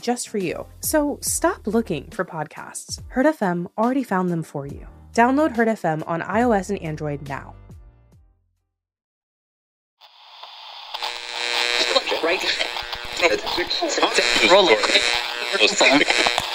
just 0.00 0.28
for 0.28 0.38
you. 0.38 0.66
So 0.80 1.18
stop 1.20 1.66
looking 1.66 2.10
for 2.10 2.24
podcasts. 2.24 3.00
Heard 3.08 3.26
FM 3.26 3.66
already 3.76 4.02
found 4.02 4.30
them 4.30 4.42
for 4.42 4.66
you. 4.66 4.86
Download 5.12 5.56
Heard 5.56 5.68
FM 5.68 6.02
on 6.06 6.20
iOS 6.22 6.70
and 6.70 6.80
Android 6.82 7.28
now. 7.28 7.54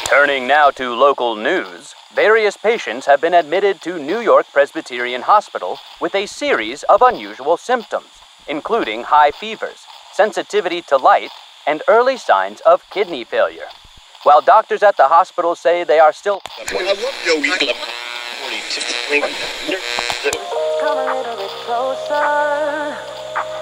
Turning 0.05 0.46
now 0.46 0.70
to 0.70 0.94
local 0.94 1.35
news, 1.35 1.96
various 2.13 2.58
patients 2.58 3.05
have 3.05 3.21
been 3.21 3.34
admitted 3.34 3.82
to 3.82 3.98
New 3.98 4.20
York 4.20 4.46
Presbyterian 4.52 5.21
Hospital 5.21 5.80
with 5.99 6.13
a 6.13 6.26
series 6.26 6.84
of 6.84 7.02
unusual 7.02 7.58
symptoms, 7.58 8.10
including 8.48 9.04
high 9.04 9.32
fevers, 9.32 9.85
sensitivity 10.13 10.82
to 10.84 10.98
light, 10.98 11.32
and 11.67 11.81
early 11.88 12.17
signs 12.17 12.61
of 12.61 12.83
kidney 12.89 13.23
failure. 13.23 13.67
While 14.23 14.41
doctors 14.41 14.84
at 14.84 14.98
the 14.98 15.07
hospital 15.07 15.55
say 15.55 15.84
they 15.84 15.99
are 15.99 16.13
still. 16.13 16.41
I 16.59 16.84
love 16.84 16.99
Yogi. 17.26 17.49
Come 20.79 20.98
a 20.98 21.05
little 21.18 21.35
bit 21.35 21.51
closer. 21.65 22.98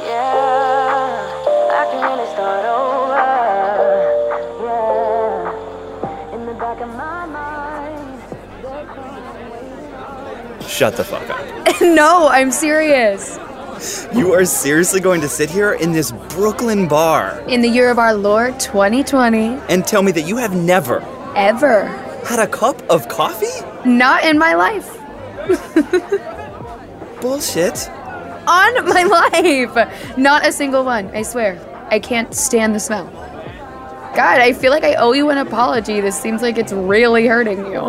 Yeah, 0.03 1.23
I 1.72 1.88
can 1.91 2.02
really 2.09 2.30
start 2.33 2.66
over. 2.66 3.25
Yeah, 4.66 6.36
in 6.36 6.45
the 6.45 6.53
back 6.53 6.81
of 6.81 6.89
my 6.89 7.25
mind. 7.25 8.22
there's 8.61 8.95
someone 8.95 10.31
waiting. 10.59 10.67
Shut 10.67 10.95
the 10.97 11.03
fuck 11.03 11.30
up. 11.30 11.39
no, 11.81 12.28
I'm 12.28 12.52
serious. 12.52 13.39
You 14.13 14.33
are 14.33 14.44
seriously 14.45 14.99
going 14.99 15.22
to 15.22 15.30
sit 15.30 15.49
here 15.49 15.73
in 15.73 15.94
this 15.94 16.11
Brooklyn 16.30 16.88
bar 16.88 17.39
In 17.47 17.61
the 17.61 17.69
year 17.69 17.89
of 17.89 17.97
our 17.97 18.13
Lord 18.13 18.59
2020, 18.59 19.59
and 19.69 19.85
tell 19.88 20.02
me 20.02 20.11
that 20.11 20.23
you 20.23 20.35
have 20.38 20.53
never 20.55 20.99
ever. 21.35 21.85
had 22.25 22.39
a 22.39 22.47
cup 22.47 22.81
of 22.89 23.07
coffee? 23.07 23.47
Not 23.85 24.25
in 24.25 24.38
my 24.38 24.53
life. 24.53 24.97
Bullshit. 27.22 27.89
On 27.89 28.85
my 28.85 29.03
life. 29.03 30.17
Not 30.17 30.45
a 30.45 30.52
single 30.52 30.83
one, 30.83 31.07
I 31.16 31.22
swear. 31.22 31.57
I 31.89 32.00
can't 32.00 32.33
stand 32.33 32.75
the 32.75 32.80
smell. 32.80 33.05
God, 34.16 34.39
I 34.41 34.53
feel 34.53 34.72
like 34.72 34.83
I 34.83 34.95
owe 34.95 35.13
you 35.13 35.30
an 35.30 35.38
apology. 35.38 36.02
This 36.02 36.19
seems 36.19 36.41
like 36.41 36.57
it's 36.57 36.73
really 36.73 37.27
hurting 37.27 37.59
you. 37.67 37.80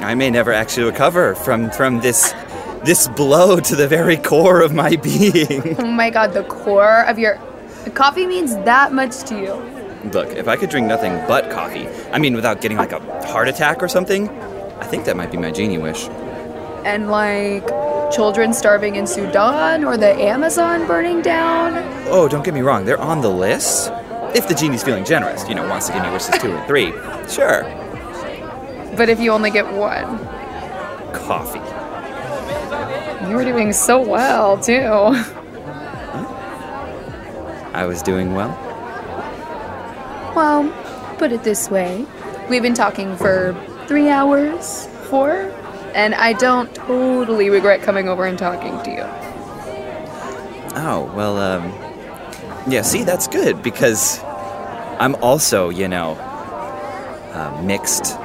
I 0.00 0.14
may 0.14 0.30
never 0.30 0.52
actually 0.52 0.86
recover 0.86 1.34
from 1.34 1.70
from 1.70 2.00
this 2.00 2.32
this 2.84 3.08
blow 3.08 3.60
to 3.60 3.76
the 3.76 3.86
very 3.88 4.16
core 4.16 4.60
of 4.60 4.72
my 4.72 4.96
being. 4.96 5.76
Oh 5.82 5.86
my 5.86 6.10
god, 6.10 6.32
the 6.32 6.44
core 6.44 7.04
of 7.06 7.18
your. 7.18 7.38
Coffee 7.94 8.26
means 8.26 8.54
that 8.64 8.92
much 8.92 9.22
to 9.24 9.38
you. 9.38 9.54
Look, 10.10 10.28
if 10.30 10.48
I 10.48 10.56
could 10.56 10.70
drink 10.70 10.86
nothing 10.86 11.12
but 11.28 11.50
coffee, 11.50 11.86
I 12.12 12.18
mean 12.18 12.34
without 12.34 12.60
getting 12.60 12.76
like 12.76 12.92
a 12.92 13.00
heart 13.26 13.48
attack 13.48 13.82
or 13.82 13.88
something, 13.88 14.28
I 14.80 14.86
think 14.86 15.04
that 15.04 15.16
might 15.16 15.30
be 15.30 15.36
my 15.36 15.50
genie 15.50 15.78
wish. 15.78 16.08
And 16.84 17.08
like 17.10 17.66
children 18.12 18.52
starving 18.52 18.96
in 18.96 19.06
Sudan 19.06 19.84
or 19.84 19.96
the 19.96 20.12
Amazon 20.12 20.86
burning 20.86 21.22
down. 21.22 21.74
Oh, 22.08 22.28
don't 22.28 22.44
get 22.44 22.54
me 22.54 22.60
wrong, 22.60 22.84
they're 22.84 23.00
on 23.00 23.20
the 23.20 23.30
list. 23.30 23.90
If 24.34 24.48
the 24.48 24.54
genie's 24.54 24.82
feeling 24.82 25.04
generous, 25.04 25.48
you 25.48 25.54
know, 25.54 25.68
wants 25.68 25.86
to 25.86 25.92
give 25.92 26.02
me 26.02 26.10
wishes 26.10 26.36
two 26.38 26.52
or 26.52 26.66
three, 26.66 26.90
sure. 27.28 27.62
But 28.96 29.08
if 29.08 29.20
you 29.20 29.30
only 29.30 29.50
get 29.50 29.72
one, 29.72 30.18
Coffee. 31.12 31.61
You 33.32 33.38
were 33.38 33.44
doing 33.46 33.72
so 33.72 33.98
well 33.98 34.58
too. 34.58 34.74
I 37.72 37.86
was 37.86 38.02
doing 38.02 38.34
well. 38.34 38.50
Well, 40.36 40.70
put 41.16 41.32
it 41.32 41.42
this 41.42 41.70
way 41.70 42.06
we've 42.50 42.60
been 42.60 42.74
talking 42.74 43.16
for 43.16 43.56
three 43.86 44.10
hours, 44.10 44.86
four, 45.04 45.50
and 45.94 46.14
I 46.14 46.34
don't 46.34 46.74
totally 46.74 47.48
regret 47.48 47.80
coming 47.80 48.06
over 48.06 48.26
and 48.26 48.38
talking 48.38 48.78
to 48.82 48.90
you. 48.90 49.04
Oh, 50.74 51.10
well, 51.16 51.38
um, 51.38 51.72
yeah, 52.70 52.82
see, 52.82 53.02
that's 53.02 53.28
good 53.28 53.62
because 53.62 54.22
I'm 55.00 55.14
also, 55.22 55.70
you 55.70 55.88
know, 55.88 56.16
uh, 57.32 57.62
mixed 57.64 58.18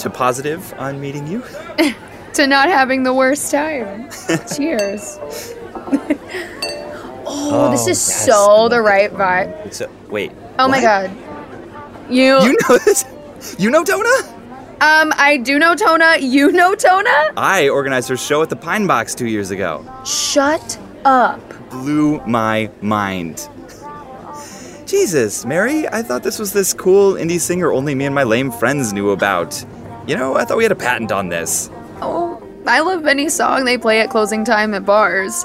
to 0.00 0.10
positive 0.10 0.74
on 0.76 1.00
meeting 1.00 1.26
you. 1.26 1.42
To 2.34 2.46
not 2.46 2.68
having 2.68 3.02
the 3.04 3.14
worst 3.14 3.50
time. 3.50 4.10
Cheers. 4.56 5.18
oh, 7.26 7.70
this 7.70 7.82
is 7.82 7.88
yes, 8.08 8.26
so 8.26 8.68
the 8.68 8.80
right 8.82 9.10
vibe. 9.12 9.72
So, 9.72 9.88
wait. 10.08 10.32
Oh 10.58 10.66
my 10.68 10.80
god. 10.80 11.10
You, 12.10 12.40
You 12.42 12.56
know 12.68 12.78
this? 12.78 13.04
You 13.58 13.70
know 13.70 13.84
Tona? 13.84 14.28
um, 14.80 15.12
I 15.16 15.36
do 15.42 15.58
know 15.58 15.74
Tona. 15.74 16.20
You 16.20 16.50
know 16.52 16.74
Tona? 16.74 17.32
I 17.36 17.68
organized 17.68 18.08
her 18.08 18.16
show 18.16 18.42
at 18.42 18.50
the 18.50 18.56
Pine 18.56 18.86
Box 18.86 19.14
two 19.14 19.26
years 19.28 19.50
ago. 19.50 19.84
Shut 20.04 20.78
up. 21.04 21.40
Blew 21.70 22.20
my 22.26 22.70
mind. 22.82 23.48
Jesus, 24.86 25.44
Mary, 25.46 25.88
I 25.88 26.02
thought 26.02 26.22
this 26.22 26.38
was 26.38 26.52
this 26.52 26.74
cool 26.74 27.14
indie 27.14 27.40
singer 27.40 27.72
only 27.72 27.94
me 27.94 28.04
and 28.06 28.14
my 28.14 28.22
lame 28.24 28.50
friends 28.52 28.92
knew 28.92 29.10
about. 29.10 29.64
You 30.06 30.16
know, 30.16 30.36
I 30.36 30.44
thought 30.44 30.56
we 30.58 30.62
had 30.64 30.72
a 30.72 30.76
patent 30.76 31.10
on 31.10 31.28
this. 31.30 31.70
I 32.66 32.80
love 32.80 33.06
any 33.06 33.28
song 33.28 33.64
they 33.64 33.76
play 33.76 34.00
at 34.00 34.08
closing 34.08 34.42
time 34.42 34.72
at 34.72 34.86
bars. 34.86 35.44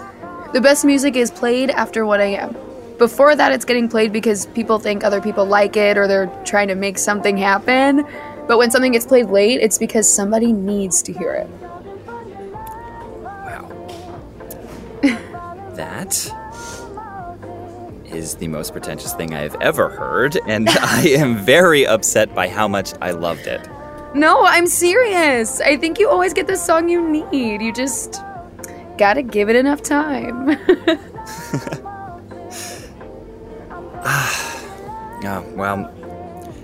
The 0.53 0.62
best 0.62 0.85
music 0.85 1.18
is 1.18 1.30
played 1.30 1.69
after 1.69 2.06
1 2.06 2.22
a.m. 2.22 2.56
Before 2.97 3.35
that, 3.35 3.52
it's 3.52 3.66
getting 3.66 3.90
played 3.90 4.13
because 4.13 4.46
people 4.47 4.80
think 4.80 5.03
other 5.03 5.19
people 5.22 5.46
like 5.46 5.75
it 5.75 5.97
or 5.97 6.07
they're 6.07 6.28
trying 6.46 6.69
to 6.69 6.75
make 6.75 6.97
something 6.97 7.38
happen. 7.38 8.06
But 8.47 8.57
when 8.57 8.72
something 8.72 8.94
gets 8.94 9.06
played 9.06 9.28
late, 9.28 9.59
it's 9.59 9.78
because 9.78 10.12
somebody 10.12 10.53
needs 10.53 11.02
to 11.03 11.13
hear 11.13 11.34
it. 11.34 11.50
Wow. 13.22 13.69
that 15.75 16.34
is 18.06 18.36
the 18.36 18.47
most 18.47 18.72
pretentious 18.72 19.13
thing 19.13 19.34
I 19.34 19.41
have 19.41 19.56
ever 19.62 19.90
heard, 19.90 20.38
and 20.47 20.69
I 20.81 21.09
am 21.09 21.38
very 21.38 21.86
upset 21.86 22.34
by 22.34 22.47
how 22.47 22.68
much 22.68 22.94
I 23.01 23.12
loved 23.12 23.46
it. 23.46 23.68
No, 24.16 24.44
I'm 24.44 24.66
serious. 24.66 25.62
I 25.62 25.78
think 25.78 26.00
you 26.00 26.09
always 26.09 26.34
get 26.34 26.47
the 26.47 26.58
song 26.58 26.90
you 26.90 27.08
need. 27.08 27.62
You 27.62 27.72
just 27.72 28.22
gotta 28.97 29.22
give 29.22 29.50
it 29.50 29.56
enough 29.56 29.81
time. 29.84 30.58
Oh, 34.03 35.46
well, 35.56 35.94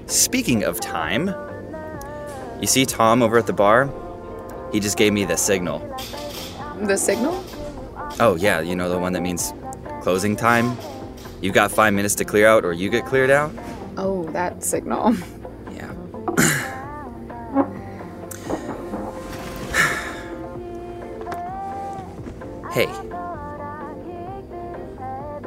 speaking 0.08 0.64
of 0.64 0.80
time, 0.80 1.34
you 2.60 2.68
see 2.68 2.86
Tom 2.86 3.22
over 3.22 3.38
at 3.38 3.46
the 3.46 3.54
bar? 3.54 3.94
He 4.72 4.80
just 4.80 4.98
gave 4.98 5.14
me 5.14 5.24
the 5.24 5.38
signal. 5.38 5.80
the 6.82 6.98
signal? 6.98 7.44
Oh, 8.20 8.36
yeah, 8.40 8.60
you 8.62 8.76
know 8.76 8.90
the 8.90 8.98
one 8.98 9.14
that 9.14 9.22
means 9.22 9.54
closing 10.02 10.36
time? 10.36 10.78
You've 11.42 11.54
got 11.54 11.72
five 11.72 11.94
minutes 11.94 12.16
to 12.16 12.26
clear 12.26 12.48
out, 12.48 12.66
or 12.66 12.74
you 12.74 12.90
get 12.90 13.06
cleared 13.06 13.30
out? 13.30 13.52
Oh, 13.98 14.24
that 14.32 14.64
signal. 14.64 15.16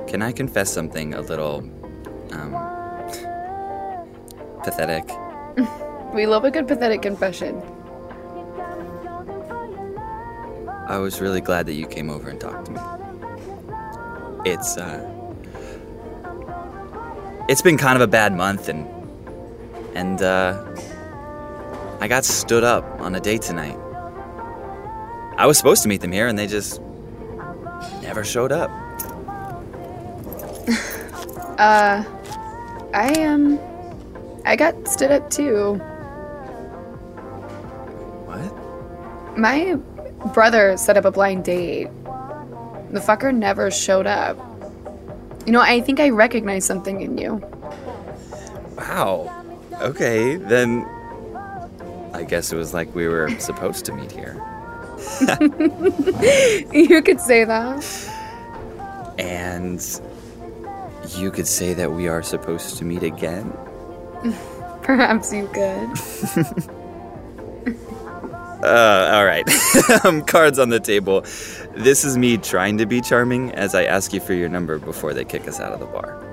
Can 0.08 0.22
I 0.22 0.32
confess 0.32 0.72
something 0.72 1.12
a 1.12 1.20
little, 1.20 1.58
um, 2.32 2.52
pathetic? 4.64 5.04
We 6.14 6.24
love 6.24 6.44
a 6.44 6.50
good 6.50 6.66
pathetic 6.66 7.02
confession. 7.02 7.60
I 10.86 10.96
was 10.96 11.20
really 11.20 11.42
glad 11.42 11.66
that 11.66 11.74
you 11.74 11.86
came 11.86 12.08
over 12.08 12.30
and 12.30 12.40
talked 12.40 12.64
to 12.64 12.72
me. 12.72 12.80
It's, 14.50 14.78
uh, 14.78 15.06
it's 17.46 17.60
been 17.60 17.76
kind 17.76 17.96
of 17.96 18.00
a 18.00 18.06
bad 18.06 18.34
month, 18.34 18.70
and, 18.70 18.88
and, 19.94 20.22
uh, 20.22 20.64
I 22.00 22.08
got 22.08 22.24
stood 22.24 22.64
up 22.64 22.86
on 23.02 23.14
a 23.14 23.20
date 23.20 23.42
tonight. 23.42 23.76
I 25.36 25.44
was 25.44 25.58
supposed 25.58 25.82
to 25.82 25.90
meet 25.90 26.00
them 26.00 26.12
here, 26.12 26.26
and 26.26 26.38
they 26.38 26.46
just 26.46 26.80
never 28.00 28.24
showed 28.24 28.50
up. 28.50 28.70
Uh, 31.58 32.04
I 32.94 33.24
um 33.24 33.58
I 34.44 34.54
got 34.54 34.86
stood 34.86 35.10
up 35.10 35.28
too. 35.28 35.74
What? 38.26 39.36
My 39.36 39.74
brother 40.32 40.76
set 40.76 40.96
up 40.96 41.04
a 41.04 41.10
blind 41.10 41.44
date. 41.44 41.88
The 42.90 43.00
fucker 43.00 43.34
never 43.34 43.70
showed 43.70 44.06
up. 44.06 44.38
You 45.46 45.52
know, 45.52 45.60
I 45.60 45.80
think 45.80 45.98
I 45.98 46.10
recognize 46.10 46.64
something 46.64 47.00
in 47.00 47.18
you. 47.18 47.34
Wow. 48.76 49.44
Okay, 49.80 50.36
then. 50.36 50.86
I 52.14 52.22
guess 52.22 52.52
it 52.52 52.56
was 52.56 52.72
like 52.72 52.94
we 52.94 53.06
were 53.06 53.30
supposed 53.38 53.84
to 53.86 53.92
meet 53.92 54.12
here. 54.12 54.40
you 56.72 57.02
could 57.02 57.20
say 57.20 57.44
that. 57.44 57.84
And. 59.18 59.80
You 61.16 61.30
could 61.30 61.46
say 61.46 61.74
that 61.74 61.92
we 61.92 62.08
are 62.08 62.22
supposed 62.22 62.76
to 62.78 62.84
meet 62.84 63.02
again? 63.02 63.52
Perhaps 64.82 65.32
you 65.32 65.48
could. 65.48 66.68
Uh, 68.62 69.12
all 69.14 69.24
right. 69.24 69.48
um, 70.04 70.20
cards 70.22 70.58
on 70.58 70.68
the 70.68 70.80
table. 70.80 71.20
This 71.76 72.04
is 72.04 72.18
me 72.18 72.36
trying 72.36 72.78
to 72.78 72.86
be 72.86 73.00
charming 73.00 73.52
as 73.52 73.72
I 73.74 73.84
ask 73.84 74.12
you 74.12 74.20
for 74.20 74.34
your 74.34 74.48
number 74.48 74.80
before 74.80 75.14
they 75.14 75.24
kick 75.24 75.46
us 75.46 75.60
out 75.60 75.72
of 75.72 75.78
the 75.78 75.86
bar. 75.86 76.24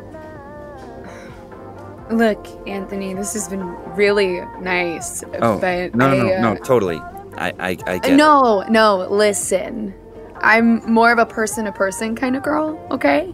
Look, 2.10 2.48
Anthony, 2.68 3.14
this 3.14 3.34
has 3.34 3.48
been 3.48 3.64
really 3.96 4.42
nice. 4.60 5.24
Oh, 5.40 5.60
but 5.60 5.94
no, 5.94 6.10
no, 6.10 6.24
no, 6.24 6.34
I, 6.34 6.42
no, 6.42 6.52
uh, 6.54 6.56
totally. 6.56 6.98
I, 7.38 7.54
I, 7.60 7.70
I 7.86 7.98
get 8.00 8.14
it. 8.14 8.16
No, 8.16 8.62
no, 8.70 9.08
listen. 9.10 9.94
I'm 10.38 10.84
more 10.92 11.12
of 11.12 11.20
a 11.20 11.26
person 11.26 11.66
to 11.66 11.72
person 11.72 12.16
kind 12.16 12.36
of 12.36 12.44
girl, 12.44 12.80
okay? 12.92 13.34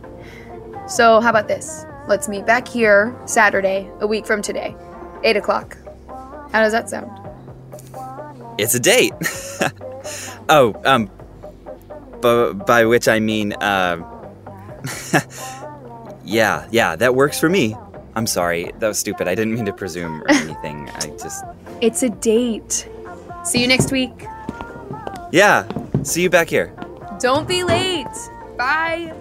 So, 0.87 1.21
how 1.21 1.29
about 1.29 1.47
this? 1.47 1.85
Let's 2.07 2.27
meet 2.27 2.45
back 2.45 2.67
here 2.67 3.15
Saturday, 3.25 3.89
a 3.99 4.07
week 4.07 4.25
from 4.25 4.41
today, 4.41 4.75
8 5.23 5.37
o'clock. 5.37 5.77
How 6.51 6.59
does 6.61 6.73
that 6.73 6.89
sound? 6.89 7.09
It's 8.57 8.75
a 8.75 8.79
date. 8.79 9.13
oh, 10.49 10.75
um, 10.85 11.09
b- 12.21 12.53
by 12.65 12.85
which 12.85 13.07
I 13.07 13.19
mean, 13.19 13.53
uh, 13.53 13.97
yeah, 16.25 16.67
yeah, 16.71 16.95
that 16.97 17.15
works 17.15 17.39
for 17.39 17.47
me. 17.49 17.75
I'm 18.15 18.27
sorry, 18.27 18.71
that 18.79 18.87
was 18.87 18.99
stupid. 18.99 19.27
I 19.29 19.35
didn't 19.35 19.53
mean 19.55 19.65
to 19.65 19.73
presume 19.73 20.21
or 20.23 20.29
anything. 20.31 20.89
I 20.89 21.07
just, 21.21 21.45
It's 21.79 22.03
a 22.03 22.09
date. 22.09 22.89
See 23.45 23.61
you 23.61 23.67
next 23.67 23.91
week. 23.91 24.25
yeah, 25.31 25.65
see 26.03 26.21
you 26.23 26.29
back 26.29 26.49
here. 26.49 26.73
Don't 27.19 27.47
be 27.47 27.63
late. 27.63 28.07
Bye. 28.57 29.13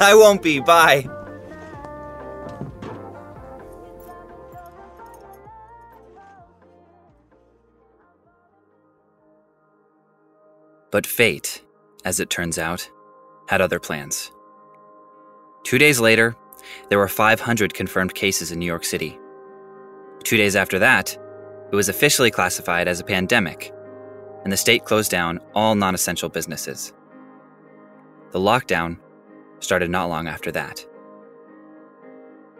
I 0.00 0.14
won't 0.14 0.42
be. 0.42 0.60
Bye. 0.60 1.08
But 10.90 11.06
fate, 11.06 11.62
as 12.04 12.18
it 12.18 12.30
turns 12.30 12.58
out, 12.58 12.88
had 13.48 13.60
other 13.60 13.78
plans. 13.78 14.32
Two 15.64 15.78
days 15.78 16.00
later, 16.00 16.34
there 16.88 16.98
were 16.98 17.08
500 17.08 17.74
confirmed 17.74 18.14
cases 18.14 18.52
in 18.52 18.58
New 18.58 18.66
York 18.66 18.84
City. 18.84 19.18
Two 20.24 20.36
days 20.36 20.56
after 20.56 20.78
that, 20.78 21.16
it 21.70 21.76
was 21.76 21.88
officially 21.88 22.30
classified 22.30 22.88
as 22.88 23.00
a 23.00 23.04
pandemic, 23.04 23.72
and 24.44 24.52
the 24.52 24.56
state 24.56 24.84
closed 24.84 25.10
down 25.10 25.40
all 25.54 25.74
non 25.74 25.94
essential 25.94 26.28
businesses. 26.28 26.94
The 28.30 28.40
lockdown 28.40 28.98
started 29.60 29.90
not 29.90 30.08
long 30.08 30.28
after 30.28 30.50
that. 30.52 30.84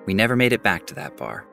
We 0.06 0.14
never 0.14 0.36
made 0.36 0.52
it 0.52 0.62
back 0.62 0.86
to 0.86 0.94
that 0.94 1.16
bar. 1.16 1.46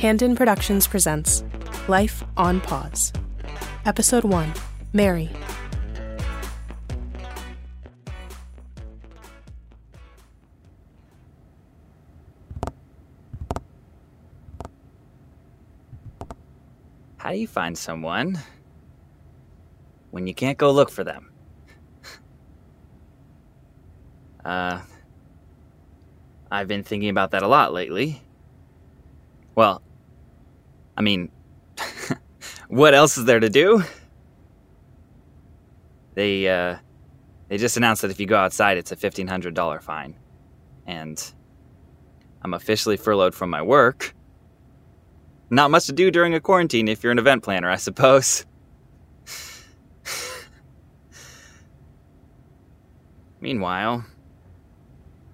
Tandon 0.00 0.34
Productions 0.34 0.86
presents 0.86 1.44
Life 1.86 2.24
on 2.36 2.60
Pause. 2.62 3.12
Episode 3.84 4.24
1 4.24 4.52
Mary. 4.94 5.28
How 17.30 17.34
do 17.34 17.40
you 17.40 17.46
find 17.46 17.78
someone 17.78 18.40
when 20.10 20.26
you 20.26 20.34
can't 20.34 20.58
go 20.58 20.72
look 20.72 20.90
for 20.90 21.04
them? 21.04 21.30
uh, 24.44 24.80
I've 26.50 26.66
been 26.66 26.82
thinking 26.82 27.08
about 27.08 27.30
that 27.30 27.44
a 27.44 27.46
lot 27.46 27.72
lately. 27.72 28.20
Well, 29.54 29.80
I 30.96 31.02
mean, 31.02 31.30
what 32.68 32.94
else 32.94 33.16
is 33.16 33.26
there 33.26 33.38
to 33.38 33.48
do? 33.48 33.84
They, 36.14 36.48
uh, 36.48 36.78
they 37.46 37.58
just 37.58 37.76
announced 37.76 38.02
that 38.02 38.10
if 38.10 38.18
you 38.18 38.26
go 38.26 38.38
outside, 38.38 38.76
it's 38.76 38.90
a 38.90 38.96
$1,500 38.96 39.82
fine. 39.84 40.16
And 40.84 41.32
I'm 42.42 42.54
officially 42.54 42.96
furloughed 42.96 43.36
from 43.36 43.50
my 43.50 43.62
work. 43.62 44.16
Not 45.50 45.72
much 45.72 45.86
to 45.86 45.92
do 45.92 46.12
during 46.12 46.32
a 46.34 46.40
quarantine 46.40 46.86
if 46.86 47.02
you're 47.02 47.10
an 47.10 47.18
event 47.18 47.42
planner, 47.42 47.68
I 47.68 47.76
suppose. 47.76 48.46
Meanwhile, 53.40 54.04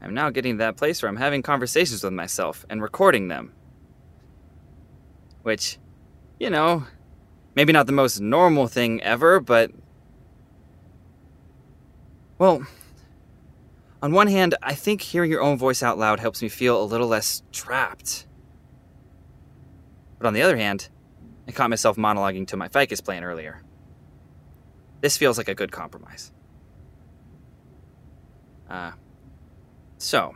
I'm 0.00 0.14
now 0.14 0.30
getting 0.30 0.54
to 0.54 0.58
that 0.58 0.78
place 0.78 1.02
where 1.02 1.10
I'm 1.10 1.16
having 1.16 1.42
conversations 1.42 2.02
with 2.02 2.14
myself 2.14 2.64
and 2.70 2.80
recording 2.80 3.28
them. 3.28 3.52
Which, 5.42 5.78
you 6.40 6.48
know, 6.48 6.86
maybe 7.54 7.72
not 7.74 7.86
the 7.86 7.92
most 7.92 8.20
normal 8.20 8.68
thing 8.68 9.02
ever, 9.02 9.38
but. 9.38 9.70
Well, 12.38 12.66
on 14.02 14.12
one 14.12 14.28
hand, 14.28 14.54
I 14.62 14.74
think 14.74 15.02
hearing 15.02 15.30
your 15.30 15.42
own 15.42 15.58
voice 15.58 15.82
out 15.82 15.98
loud 15.98 16.20
helps 16.20 16.40
me 16.40 16.48
feel 16.48 16.80
a 16.80 16.84
little 16.84 17.08
less 17.08 17.42
trapped. 17.52 18.25
But 20.18 20.26
on 20.26 20.34
the 20.34 20.42
other 20.42 20.56
hand, 20.56 20.88
I 21.46 21.52
caught 21.52 21.70
myself 21.70 21.96
monologuing 21.96 22.46
to 22.48 22.56
my 22.56 22.68
ficus 22.68 23.00
plan 23.00 23.24
earlier. 23.24 23.62
This 25.00 25.16
feels 25.16 25.38
like 25.38 25.48
a 25.48 25.54
good 25.54 25.70
compromise. 25.72 26.32
Uh, 28.68 28.92
so, 29.98 30.34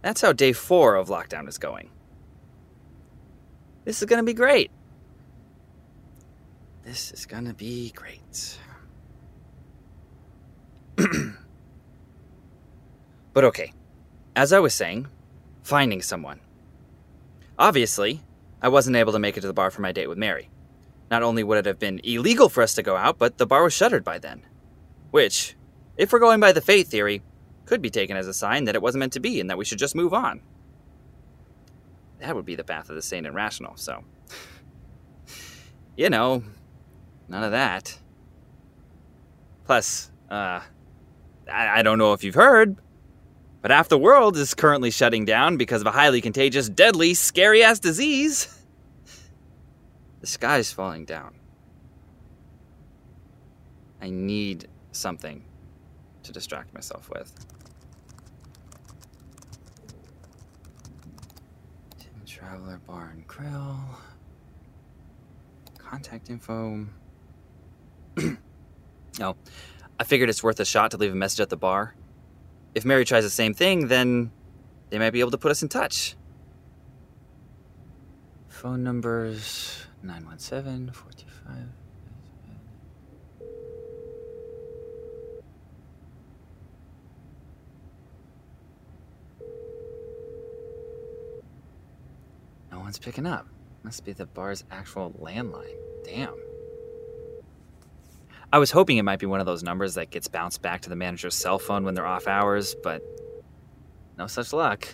that's 0.00 0.20
how 0.20 0.32
day 0.32 0.52
four 0.52 0.94
of 0.94 1.08
lockdown 1.08 1.48
is 1.48 1.58
going. 1.58 1.90
This 3.84 4.00
is 4.00 4.06
gonna 4.06 4.22
be 4.22 4.34
great. 4.34 4.70
This 6.84 7.12
is 7.12 7.26
gonna 7.26 7.54
be 7.54 7.90
great. 7.90 8.58
but 13.32 13.44
okay, 13.44 13.72
as 14.34 14.52
I 14.52 14.60
was 14.60 14.74
saying, 14.74 15.08
finding 15.62 16.02
someone. 16.02 16.40
Obviously, 17.58 18.22
I 18.62 18.68
wasn't 18.68 18.96
able 18.96 19.12
to 19.12 19.18
make 19.18 19.36
it 19.36 19.40
to 19.40 19.48
the 19.48 19.52
bar 19.52 19.70
for 19.70 19.82
my 19.82 19.90
date 19.92 20.06
with 20.06 20.16
Mary. 20.16 20.48
Not 21.10 21.24
only 21.24 21.42
would 21.42 21.58
it 21.58 21.66
have 21.66 21.80
been 21.80 22.00
illegal 22.04 22.48
for 22.48 22.62
us 22.62 22.74
to 22.76 22.82
go 22.82 22.96
out, 22.96 23.18
but 23.18 23.36
the 23.36 23.46
bar 23.46 23.64
was 23.64 23.74
shuttered 23.74 24.04
by 24.04 24.18
then. 24.18 24.46
Which, 25.10 25.56
if 25.96 26.12
we're 26.12 26.20
going 26.20 26.40
by 26.40 26.52
the 26.52 26.60
fate 26.60 26.86
theory, 26.86 27.22
could 27.66 27.82
be 27.82 27.90
taken 27.90 28.16
as 28.16 28.28
a 28.28 28.32
sign 28.32 28.64
that 28.64 28.74
it 28.74 28.80
wasn't 28.80 29.00
meant 29.00 29.12
to 29.14 29.20
be 29.20 29.40
and 29.40 29.50
that 29.50 29.58
we 29.58 29.64
should 29.64 29.78
just 29.78 29.94
move 29.94 30.14
on. 30.14 30.40
That 32.20 32.36
would 32.36 32.46
be 32.46 32.54
the 32.54 32.64
path 32.64 32.88
of 32.88 32.94
the 32.94 33.02
sane 33.02 33.26
and 33.26 33.34
rational, 33.34 33.76
so. 33.76 34.04
you 35.96 36.08
know, 36.08 36.44
none 37.28 37.42
of 37.42 37.50
that. 37.50 37.98
Plus, 39.64 40.10
uh, 40.30 40.60
I, 41.52 41.80
I 41.80 41.82
don't 41.82 41.98
know 41.98 42.12
if 42.12 42.22
you've 42.22 42.36
heard, 42.36 42.76
but 43.62 43.70
half 43.70 43.88
the 43.88 43.98
world 43.98 44.36
is 44.36 44.54
currently 44.54 44.90
shutting 44.90 45.24
down 45.24 45.56
because 45.56 45.80
of 45.80 45.86
a 45.86 45.92
highly 45.92 46.20
contagious, 46.20 46.68
deadly, 46.68 47.14
scary 47.14 47.62
ass 47.62 47.78
disease. 47.78 48.58
The 50.20 50.26
sky's 50.26 50.72
falling 50.72 51.04
down. 51.04 51.34
I 54.00 54.10
need 54.10 54.68
something 54.90 55.44
to 56.24 56.32
distract 56.32 56.74
myself 56.74 57.08
with. 57.08 57.32
Tin 61.98 62.10
Traveler 62.26 62.80
Bar 62.86 63.10
and 63.14 63.26
Grill. 63.28 63.78
Contact 65.78 66.30
info. 66.30 66.86
oh, 69.20 69.36
I 70.00 70.04
figured 70.04 70.30
it's 70.30 70.42
worth 70.42 70.58
a 70.58 70.64
shot 70.64 70.90
to 70.92 70.96
leave 70.96 71.12
a 71.12 71.16
message 71.16 71.40
at 71.40 71.48
the 71.48 71.56
bar. 71.56 71.94
If 72.74 72.84
Mary 72.84 73.04
tries 73.04 73.24
the 73.24 73.30
same 73.30 73.52
thing, 73.54 73.88
then 73.88 74.30
they 74.90 74.98
might 74.98 75.10
be 75.10 75.20
able 75.20 75.30
to 75.32 75.38
put 75.38 75.50
us 75.50 75.62
in 75.62 75.68
touch. 75.68 76.16
Phone 78.48 78.82
numbers 78.82 79.86
917 80.02 80.92
425. 80.92 81.68
No 92.70 92.80
one's 92.80 92.98
picking 92.98 93.26
up. 93.26 93.46
Must 93.82 94.04
be 94.04 94.12
the 94.12 94.26
bar's 94.26 94.64
actual 94.70 95.10
landline. 95.20 95.76
Damn. 96.04 96.34
I 98.52 98.58
was 98.58 98.70
hoping 98.70 98.98
it 98.98 99.02
might 99.02 99.18
be 99.18 99.24
one 99.24 99.40
of 99.40 99.46
those 99.46 99.62
numbers 99.62 99.94
that 99.94 100.10
gets 100.10 100.28
bounced 100.28 100.60
back 100.60 100.82
to 100.82 100.90
the 100.90 100.96
manager's 100.96 101.34
cell 101.34 101.58
phone 101.58 101.84
when 101.84 101.94
they're 101.94 102.06
off 102.06 102.28
hours, 102.28 102.74
but 102.82 103.02
no 104.18 104.26
such 104.26 104.52
luck. 104.52 104.86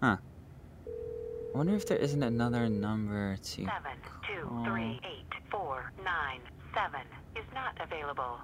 Huh. 0.00 0.18
I 0.86 1.58
wonder 1.58 1.74
if 1.74 1.86
there 1.86 1.98
isn't 1.98 2.22
another 2.22 2.68
number 2.68 3.36
to. 3.36 3.64
Seven 3.64 3.98
two 4.28 4.62
three 4.64 5.00
eight 5.02 5.32
four 5.50 5.92
nine 6.04 6.40
seven 6.72 7.00
is 7.34 7.44
not 7.52 7.76
available. 7.80 8.38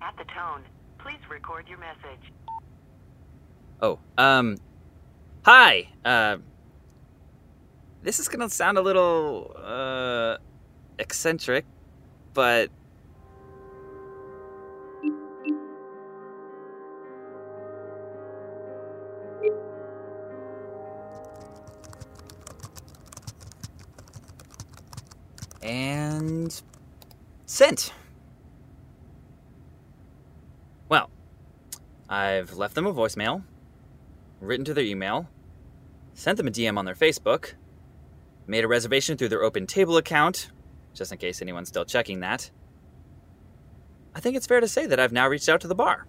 At 0.00 0.16
the 0.16 0.24
tone, 0.32 0.62
please 0.98 1.18
record 1.28 1.66
your 1.68 1.78
message. 1.78 2.32
Oh, 3.80 3.98
um. 4.16 4.58
Hi! 5.44 5.88
Uh. 6.04 6.36
This 8.04 8.20
is 8.20 8.28
gonna 8.28 8.48
sound 8.48 8.78
a 8.78 8.80
little, 8.80 9.56
uh. 9.60 10.36
eccentric, 11.00 11.64
but. 12.32 12.70
And. 25.72 26.62
Sent! 27.46 27.94
Well, 30.90 31.08
I've 32.10 32.52
left 32.52 32.74
them 32.74 32.86
a 32.86 32.92
voicemail, 32.92 33.42
written 34.42 34.66
to 34.66 34.74
their 34.74 34.84
email, 34.84 35.30
sent 36.12 36.36
them 36.36 36.46
a 36.46 36.50
DM 36.50 36.76
on 36.76 36.84
their 36.84 36.94
Facebook, 36.94 37.54
made 38.46 38.64
a 38.64 38.68
reservation 38.68 39.16
through 39.16 39.30
their 39.30 39.42
open 39.42 39.66
table 39.66 39.96
account, 39.96 40.50
just 40.92 41.10
in 41.10 41.16
case 41.16 41.40
anyone's 41.40 41.68
still 41.68 41.86
checking 41.86 42.20
that. 42.20 42.50
I 44.14 44.20
think 44.20 44.36
it's 44.36 44.46
fair 44.46 44.60
to 44.60 44.68
say 44.68 44.84
that 44.84 45.00
I've 45.00 45.12
now 45.12 45.26
reached 45.26 45.48
out 45.48 45.62
to 45.62 45.68
the 45.68 45.74
bar. 45.74 46.06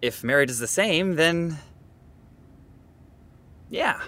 If 0.00 0.22
Mary 0.22 0.46
does 0.46 0.60
the 0.60 0.68
same, 0.68 1.16
then. 1.16 1.58
Yeah. 3.68 4.00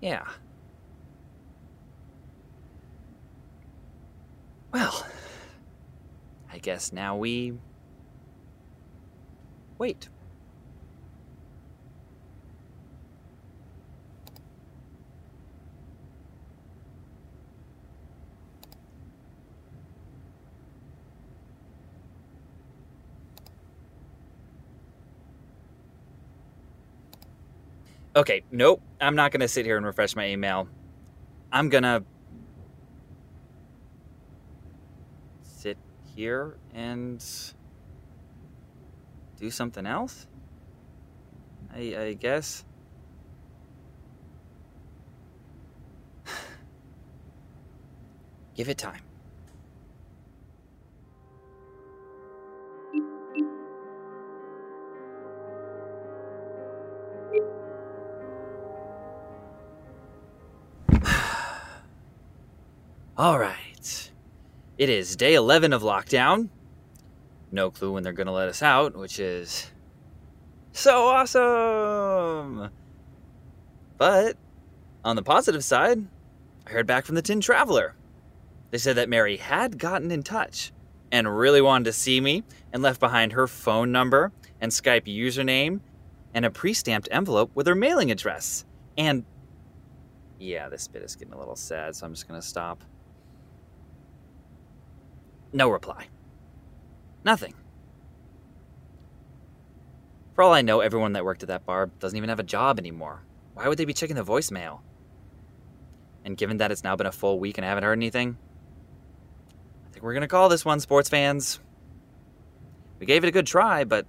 Yeah. 0.00 0.24
Well, 4.72 5.06
I 6.52 6.58
guess 6.58 6.92
now 6.92 7.16
we 7.16 7.54
wait. 9.78 10.08
Okay, 28.18 28.42
nope. 28.50 28.82
I'm 29.00 29.14
not 29.14 29.30
going 29.30 29.42
to 29.42 29.48
sit 29.48 29.64
here 29.64 29.76
and 29.76 29.86
refresh 29.86 30.16
my 30.16 30.26
email. 30.26 30.68
I'm 31.52 31.68
going 31.68 31.84
to 31.84 32.02
sit 35.40 35.78
here 36.16 36.56
and 36.74 37.24
do 39.38 39.52
something 39.52 39.86
else? 39.86 40.26
I, 41.72 41.94
I 41.96 42.14
guess. 42.14 42.64
Give 48.56 48.68
it 48.68 48.78
time. 48.78 49.02
All 63.18 63.36
right. 63.36 64.12
It 64.78 64.88
is 64.88 65.16
day 65.16 65.34
11 65.34 65.72
of 65.72 65.82
lockdown. 65.82 66.50
No 67.50 67.68
clue 67.68 67.90
when 67.90 68.04
they're 68.04 68.12
going 68.12 68.28
to 68.28 68.32
let 68.32 68.48
us 68.48 68.62
out, 68.62 68.96
which 68.96 69.18
is 69.18 69.72
so 70.70 71.08
awesome. 71.08 72.70
But 73.96 74.36
on 75.04 75.16
the 75.16 75.24
positive 75.24 75.64
side, 75.64 76.06
I 76.64 76.70
heard 76.70 76.86
back 76.86 77.06
from 77.06 77.16
the 77.16 77.22
Tin 77.22 77.40
Traveler. 77.40 77.96
They 78.70 78.78
said 78.78 78.94
that 78.94 79.08
Mary 79.08 79.36
had 79.36 79.78
gotten 79.78 80.12
in 80.12 80.22
touch 80.22 80.70
and 81.10 81.36
really 81.36 81.60
wanted 81.60 81.86
to 81.86 81.92
see 81.94 82.20
me 82.20 82.44
and 82.72 82.84
left 82.84 83.00
behind 83.00 83.32
her 83.32 83.48
phone 83.48 83.90
number 83.90 84.30
and 84.60 84.70
Skype 84.70 85.06
username 85.12 85.80
and 86.34 86.44
a 86.44 86.52
pre 86.52 86.72
stamped 86.72 87.08
envelope 87.10 87.50
with 87.56 87.66
her 87.66 87.74
mailing 87.74 88.12
address. 88.12 88.64
And 88.96 89.24
yeah, 90.38 90.68
this 90.68 90.86
bit 90.86 91.02
is 91.02 91.16
getting 91.16 91.34
a 91.34 91.38
little 91.38 91.56
sad, 91.56 91.96
so 91.96 92.06
I'm 92.06 92.14
just 92.14 92.28
going 92.28 92.40
to 92.40 92.46
stop. 92.46 92.84
No 95.52 95.70
reply. 95.70 96.08
Nothing. 97.24 97.54
For 100.34 100.42
all 100.42 100.52
I 100.52 100.62
know, 100.62 100.80
everyone 100.80 101.14
that 101.14 101.24
worked 101.24 101.42
at 101.42 101.48
that 101.48 101.66
bar 101.66 101.86
doesn't 101.98 102.16
even 102.16 102.28
have 102.28 102.38
a 102.38 102.44
job 102.44 102.78
anymore. 102.78 103.24
Why 103.54 103.66
would 103.66 103.76
they 103.76 103.84
be 103.84 103.92
checking 103.92 104.14
the 104.14 104.24
voicemail? 104.24 104.80
And 106.24 106.36
given 106.36 106.58
that 106.58 106.70
it's 106.70 106.84
now 106.84 106.94
been 106.94 107.06
a 107.06 107.12
full 107.12 107.40
week 107.40 107.58
and 107.58 107.64
I 107.64 107.68
haven't 107.68 107.84
heard 107.84 107.98
anything, 107.98 108.36
I 109.86 109.90
think 109.90 110.04
we're 110.04 110.12
going 110.12 110.20
to 110.20 110.28
call 110.28 110.48
this 110.48 110.64
one, 110.64 110.78
sports 110.78 111.08
fans. 111.08 111.58
We 113.00 113.06
gave 113.06 113.24
it 113.24 113.28
a 113.28 113.32
good 113.32 113.46
try, 113.46 113.84
but 113.84 114.06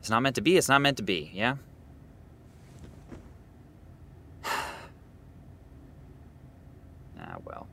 it's 0.00 0.10
not 0.10 0.20
meant 0.20 0.36
to 0.36 0.42
be, 0.42 0.56
it's 0.56 0.68
not 0.68 0.80
meant 0.80 0.96
to 0.96 1.02
be, 1.02 1.30
yeah? 1.34 1.56
ah, 4.44 4.72
well. 7.44 7.68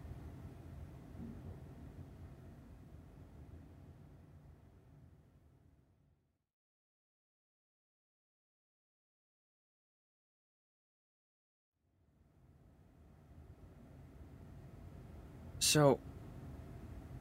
So, 15.67 15.99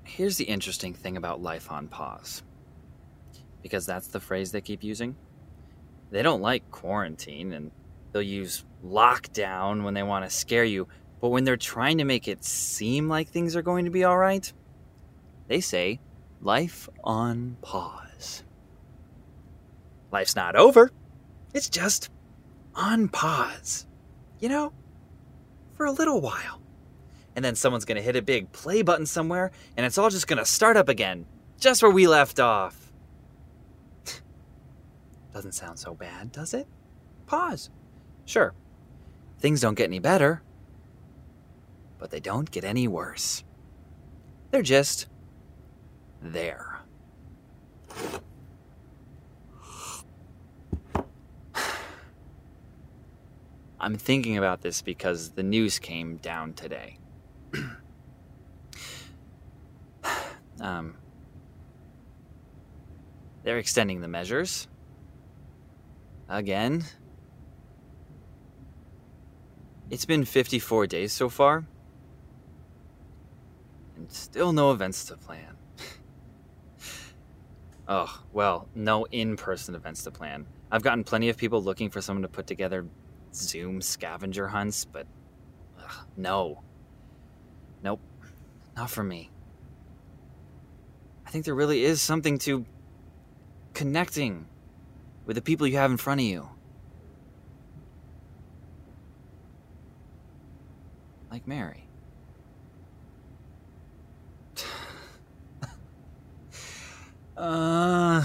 here's 0.05 0.37
the 0.37 0.45
interesting 0.45 0.95
thing 0.95 1.17
about 1.17 1.43
life 1.43 1.73
on 1.73 1.89
pause. 1.89 2.45
Because 3.61 3.85
that's 3.87 4.07
the 4.07 4.21
phrase 4.21 4.53
they 4.53 4.61
keep 4.61 4.85
using. 4.85 5.17
They 6.13 6.23
don't 6.23 6.41
like 6.41 6.71
quarantine 6.71 7.53
and 7.55 7.73
they'll 8.13 8.23
use 8.23 8.65
lockdown 8.85 9.83
when 9.83 9.95
they 9.95 10.05
want 10.05 10.27
to 10.27 10.31
scare 10.31 10.63
you, 10.63 10.87
but 11.21 11.31
when 11.31 11.43
they're 11.43 11.57
trying 11.57 11.99
to 11.99 12.05
make 12.05 12.29
it 12.29 12.45
seem 12.45 13.09
like 13.09 13.31
things 13.31 13.57
are 13.57 13.63
going 13.63 13.85
to 13.87 13.91
be 13.91 14.05
all 14.05 14.17
right, 14.17 14.53
they 15.49 15.61
say 15.61 15.99
life 16.41 16.89
on 17.03 17.57
pause. 17.63 18.45
Life's 20.13 20.37
not 20.37 20.55
over, 20.55 20.93
it's 21.53 21.69
just 21.69 22.11
on 22.77 23.09
pause. 23.09 23.89
You 24.39 24.51
know, 24.51 24.73
for 25.75 25.87
a 25.87 25.91
little 25.91 26.21
while 26.21 26.61
and 27.37 27.45
then 27.45 27.55
someone's 27.55 27.85
gonna 27.85 28.01
hit 28.01 28.17
a 28.17 28.23
big 28.23 28.51
play 28.51 28.83
button 28.83 29.05
somewhere, 29.07 29.53
and 29.77 29.85
it's 29.87 29.99
all 29.99 30.09
just 30.11 30.27
gonna 30.27 30.47
start 30.47 30.77
up 30.77 30.89
again, 30.89 31.27
just 31.61 31.83
where 31.83 31.93
we 31.93 32.09
left 32.09 32.41
off. 32.41 32.91
Doesn't 35.35 35.53
sound 35.53 35.79
so 35.79 35.95
bad, 35.95 36.33
does 36.33 36.55
it? 36.55 36.67
Pause. 37.27 37.71
Sure, 38.25 38.55
things 39.39 39.61
don't 39.61 39.75
get 39.75 39.85
any 39.85 39.99
better, 39.99 40.43
but 41.99 42.11
they 42.11 42.21
don't 42.21 42.51
get 42.51 42.65
any 42.65 42.89
worse. 42.89 43.45
They're 44.51 44.63
just 44.63 45.07
there. 46.23 46.81
I'm 53.79 53.97
thinking 53.97 54.39
about 54.39 54.63
this 54.63 54.81
because 54.81 55.33
the 55.33 55.43
news 55.43 55.79
came 55.79 56.17
down 56.17 56.55
today. 56.55 56.99
um, 60.61 60.95
they're 63.43 63.59
extending 63.59 64.01
the 64.01 64.09
measures. 64.09 64.69
Again? 66.29 66.85
It's 69.89 70.05
been 70.05 70.25
54 70.25 70.89
days 70.89 71.13
so 71.13 71.29
far, 71.29 71.65
and 73.97 74.11
still 74.11 74.53
no 74.53 74.73
events 74.73 75.05
to 75.05 75.17
plan. 75.17 75.57
oh, 77.89 78.23
well, 78.33 78.69
no 78.75 79.07
in 79.13 79.37
person 79.37 79.77
events 79.77 80.03
to 80.03 80.11
plan. 80.11 80.45
I've 80.73 80.83
gotten 80.83 81.05
plenty 81.05 81.29
of 81.29 81.37
people 81.37 81.63
looking 81.63 81.89
for 81.89 82.01
someone 82.01 82.23
to 82.23 82.29
put 82.29 82.49
together 82.49 82.85
Zoom 83.33 83.81
scavenger 83.81 84.49
hunts, 84.49 84.85
but 84.85 85.07
ugh, 85.79 86.07
no. 86.17 86.63
Nope, 87.83 88.01
not 88.77 88.91
for 88.91 89.03
me. 89.03 89.31
I 91.27 91.31
think 91.31 91.45
there 91.45 91.55
really 91.55 91.85
is 91.85 92.01
something 92.01 92.39
to 92.41 92.65
connecting 93.75 94.47
with 95.27 95.37
the 95.37 95.43
people 95.43 95.67
you 95.67 95.77
have 95.77 95.91
in 95.91 95.97
front 95.97 96.21
of 96.21 96.27
you. 96.27 96.49
Like 101.31 101.47
Mary. 101.47 101.89
uh, 107.37 108.25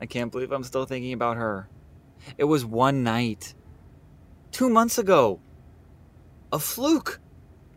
I 0.00 0.06
can't 0.06 0.30
believe 0.30 0.52
I'm 0.52 0.62
still 0.62 0.84
thinking 0.84 1.12
about 1.14 1.36
her. 1.36 1.68
It 2.38 2.44
was 2.44 2.64
one 2.64 3.02
night. 3.02 3.54
Two 4.52 4.68
months 4.68 4.98
ago. 4.98 5.40
A 6.52 6.58
fluke. 6.58 7.20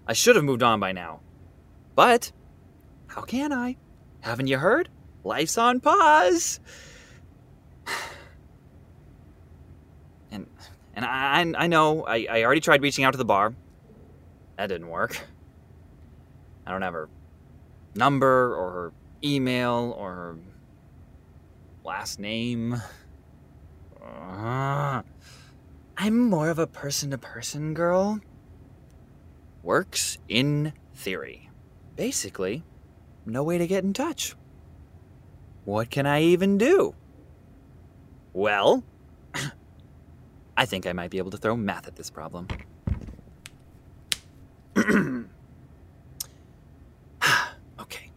I 0.07 0.13
should 0.13 0.35
have 0.35 0.45
moved 0.45 0.63
on 0.63 0.79
by 0.79 0.91
now. 0.91 1.21
But, 1.95 2.31
how 3.07 3.21
can 3.21 3.53
I? 3.53 3.77
Haven't 4.21 4.47
you 4.47 4.57
heard? 4.57 4.89
Life's 5.23 5.57
on 5.57 5.79
pause. 5.79 6.59
And 10.31 10.47
and 10.95 11.05
I 11.05 11.63
I 11.63 11.67
know 11.67 12.05
I, 12.05 12.25
I 12.27 12.43
already 12.43 12.59
tried 12.59 12.81
reaching 12.81 13.05
out 13.05 13.11
to 13.11 13.19
the 13.19 13.25
bar. 13.25 13.53
That 14.57 14.65
didn't 14.65 14.87
work. 14.87 15.21
I 16.65 16.71
don't 16.71 16.81
have 16.81 16.93
her 16.93 17.07
number 17.93 18.55
or 18.55 18.71
her 18.71 18.93
email 19.23 19.95
or 19.95 20.11
her 20.15 20.37
last 21.83 22.19
name. 22.19 22.81
Uh, 24.03 25.03
I'm 25.97 26.29
more 26.29 26.49
of 26.49 26.57
a 26.57 26.65
person 26.65 27.11
to 27.11 27.19
person 27.19 27.75
girl. 27.75 28.19
Works 29.63 30.17
in 30.27 30.73
theory. 30.93 31.49
Basically, 31.95 32.63
no 33.25 33.43
way 33.43 33.57
to 33.57 33.65
get 33.65 33.85
in 33.85 33.93
touch. 33.93 34.35
What 35.63 35.89
can 35.89 36.05
I 36.05 36.21
even 36.21 36.57
do? 36.57 36.93
Well, 38.33 38.83
I 40.57 40.65
think 40.65 40.85
I 40.85 40.91
might 40.91 41.11
be 41.11 41.17
able 41.17 41.31
to 41.31 41.37
throw 41.37 41.55
math 41.55 41.87
at 41.87 41.95
this 41.95 42.09
problem. 42.09 42.47
okay. 47.79 48.11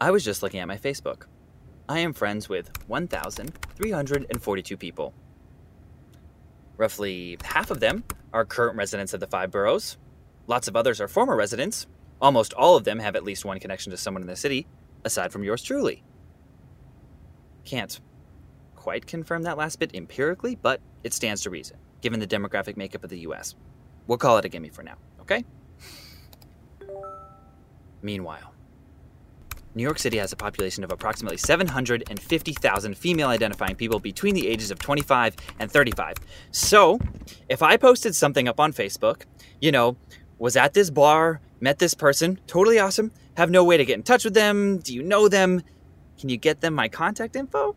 I 0.00 0.10
was 0.10 0.22
just 0.22 0.42
looking 0.42 0.60
at 0.60 0.68
my 0.68 0.76
Facebook. 0.76 1.22
I 1.88 2.00
am 2.00 2.12
friends 2.12 2.46
with 2.48 2.70
1,342 2.88 4.76
people. 4.76 5.14
Roughly 6.76 7.38
half 7.42 7.70
of 7.70 7.80
them 7.80 8.04
are 8.34 8.44
current 8.44 8.76
residents 8.76 9.14
of 9.14 9.20
the 9.20 9.26
five 9.28 9.50
boroughs. 9.50 9.96
Lots 10.48 10.66
of 10.66 10.74
others 10.74 11.00
are 11.00 11.08
former 11.08 11.36
residents. 11.36 11.86
Almost 12.20 12.52
all 12.52 12.76
of 12.76 12.84
them 12.84 12.98
have 12.98 13.16
at 13.16 13.22
least 13.22 13.44
one 13.44 13.60
connection 13.60 13.92
to 13.92 13.96
someone 13.96 14.22
in 14.22 14.26
the 14.26 14.36
city, 14.36 14.66
aside 15.04 15.32
from 15.32 15.44
yours 15.44 15.62
truly. 15.62 16.02
Can't 17.64 18.00
quite 18.74 19.06
confirm 19.06 19.42
that 19.42 19.56
last 19.56 19.78
bit 19.78 19.94
empirically, 19.94 20.56
but 20.56 20.80
it 21.04 21.12
stands 21.12 21.42
to 21.42 21.50
reason, 21.50 21.78
given 22.00 22.20
the 22.20 22.26
demographic 22.26 22.76
makeup 22.76 23.04
of 23.04 23.10
the 23.10 23.20
US. 23.20 23.54
We'll 24.06 24.18
call 24.18 24.36
it 24.38 24.44
a 24.44 24.48
gimme 24.48 24.68
for 24.68 24.82
now, 24.82 24.96
okay? 25.20 25.44
Meanwhile, 28.02 28.53
New 29.74 29.82
York 29.82 29.98
City 29.98 30.18
has 30.18 30.32
a 30.32 30.36
population 30.36 30.84
of 30.84 30.92
approximately 30.92 31.36
750,000 31.36 32.96
female 32.96 33.28
identifying 33.28 33.74
people 33.74 33.98
between 33.98 34.34
the 34.34 34.46
ages 34.46 34.70
of 34.70 34.78
25 34.78 35.36
and 35.58 35.70
35. 35.70 36.16
So, 36.52 37.00
if 37.48 37.62
I 37.62 37.76
posted 37.76 38.14
something 38.14 38.46
up 38.46 38.60
on 38.60 38.72
Facebook, 38.72 39.22
you 39.60 39.72
know, 39.72 39.96
was 40.38 40.56
at 40.56 40.74
this 40.74 40.90
bar, 40.90 41.40
met 41.60 41.78
this 41.78 41.94
person, 41.94 42.38
totally 42.46 42.78
awesome, 42.78 43.10
have 43.36 43.50
no 43.50 43.64
way 43.64 43.76
to 43.76 43.84
get 43.84 43.94
in 43.94 44.02
touch 44.02 44.24
with 44.24 44.34
them, 44.34 44.78
do 44.78 44.94
you 44.94 45.02
know 45.02 45.28
them? 45.28 45.62
Can 46.18 46.28
you 46.28 46.36
get 46.36 46.60
them 46.60 46.74
my 46.74 46.88
contact 46.88 47.34
info? 47.34 47.74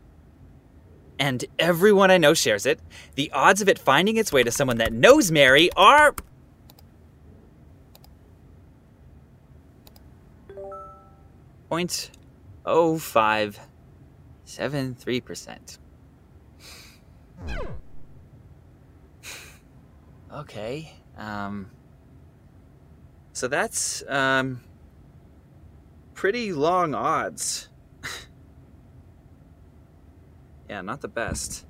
And 1.19 1.43
everyone 1.57 2.11
I 2.11 2.19
know 2.19 2.35
shares 2.35 2.67
it. 2.67 2.79
The 3.15 3.31
odds 3.31 3.61
of 3.61 3.69
it 3.69 3.79
finding 3.79 4.17
its 4.17 4.31
way 4.31 4.43
to 4.43 4.51
someone 4.51 4.77
that 4.77 4.93
knows 4.93 5.31
Mary 5.31 5.71
are 5.75 6.13
point 11.69 12.11
oh 12.65 12.97
five 12.97 13.59
seven 14.45 14.95
three 14.95 15.21
percent. 15.21 15.77
Okay. 20.33 20.93
Um. 21.17 21.71
So 23.33 23.47
that's 23.47 24.03
um. 24.07 24.61
Pretty 26.13 26.51
long 26.51 26.95
odds. 26.95 27.69
yeah, 30.69 30.81
not 30.81 31.01
the 31.01 31.07
best. 31.07 31.65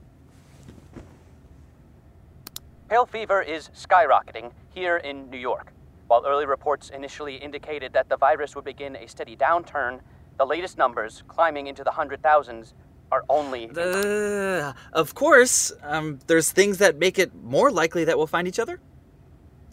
Pale 2.90 3.08
fever 3.08 3.42
is 3.42 3.70
skyrocketing 3.76 4.52
here 4.74 4.98
in 4.98 5.30
New 5.30 5.38
York. 5.38 5.74
While 6.08 6.24
early 6.26 6.46
reports 6.46 6.90
initially 6.90 7.36
indicated 7.36 7.94
that 7.94 8.08
the 8.08 8.18
virus 8.18 8.56
would 8.56 8.64
begin 8.64 8.96
a 8.96 9.08
steady 9.08 9.36
downturn, 9.36 10.00
the 10.38 10.46
latest 10.46 10.78
numbers, 10.78 11.24
climbing 11.28 11.68
into 11.68 11.84
the 11.84 11.92
hundred 11.92 12.24
thousands, 12.24 12.74
are 13.12 13.24
only. 13.30 13.70
Uh, 13.76 14.74
of 14.94 15.16
course, 15.16 15.72
um, 15.84 16.20
there's 16.28 16.52
things 16.52 16.78
that 16.78 16.98
make 16.98 17.20
it 17.20 17.34
more 17.36 17.72
likely 17.72 18.06
that 18.06 18.18
we'll 18.18 18.28
find 18.28 18.48
each 18.48 18.60
other. 18.60 18.80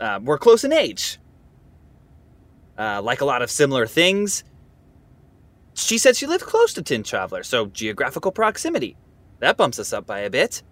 Uh, 0.01 0.20
we're 0.23 0.38
close 0.38 0.64
in 0.64 0.73
age. 0.73 1.18
Uh, 2.77 3.01
like 3.01 3.20
a 3.20 3.25
lot 3.25 3.42
of 3.42 3.51
similar 3.51 3.87
things. 3.87 4.42
She 5.75 5.99
said 5.99 6.16
she 6.16 6.27
lived 6.27 6.44
close 6.44 6.73
to 6.75 6.83
Tin 6.83 7.05
Traveler, 7.05 7.44
so 7.44 7.66
geographical 7.66 8.33
proximity. 8.33 8.97
That 9.38 9.57
bumps 9.57 9.79
us 9.79 9.92
up 9.92 10.07
by 10.07 10.20
a 10.20 10.31
bit. 10.31 10.62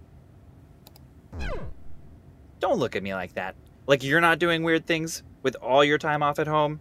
Don't 2.59 2.79
look 2.79 2.96
at 2.96 3.03
me 3.03 3.14
like 3.14 3.35
that. 3.35 3.55
Like 3.87 4.03
you're 4.03 4.20
not 4.20 4.38
doing 4.38 4.62
weird 4.62 4.87
things 4.87 5.22
with 5.42 5.57
all 5.57 5.85
your 5.85 5.98
time 5.98 6.22
off 6.22 6.38
at 6.38 6.46
home. 6.46 6.81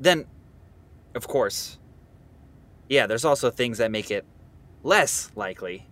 Then, 0.00 0.26
of 1.14 1.28
course, 1.28 1.78
yeah, 2.88 3.06
there's 3.06 3.24
also 3.24 3.50
things 3.50 3.78
that 3.78 3.90
make 3.90 4.10
it 4.10 4.24
less 4.82 5.30
likely 5.36 5.86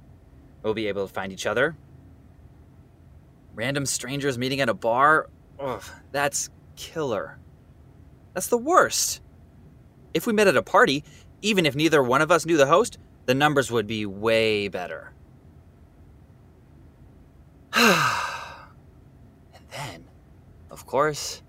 we'll 0.62 0.74
be 0.74 0.88
able 0.88 1.06
to 1.06 1.12
find 1.12 1.32
each 1.32 1.46
other. 1.46 1.76
Random 3.54 3.86
strangers 3.86 4.36
meeting 4.36 4.60
at 4.60 4.68
a 4.68 4.74
bar, 4.74 5.28
ugh, 5.58 5.84
that's 6.12 6.50
killer. 6.76 7.38
That's 8.34 8.48
the 8.48 8.58
worst. 8.58 9.22
If 10.12 10.26
we 10.26 10.32
met 10.32 10.48
at 10.48 10.56
a 10.56 10.62
party, 10.62 11.04
even 11.42 11.66
if 11.66 11.74
neither 11.74 12.02
one 12.02 12.20
of 12.20 12.30
us 12.30 12.44
knew 12.46 12.56
the 12.56 12.66
host, 12.66 12.98
the 13.26 13.34
numbers 13.34 13.70
would 13.70 13.86
be 13.86 14.06
way 14.06 14.68
better. 14.68 15.12
course, 20.90 21.42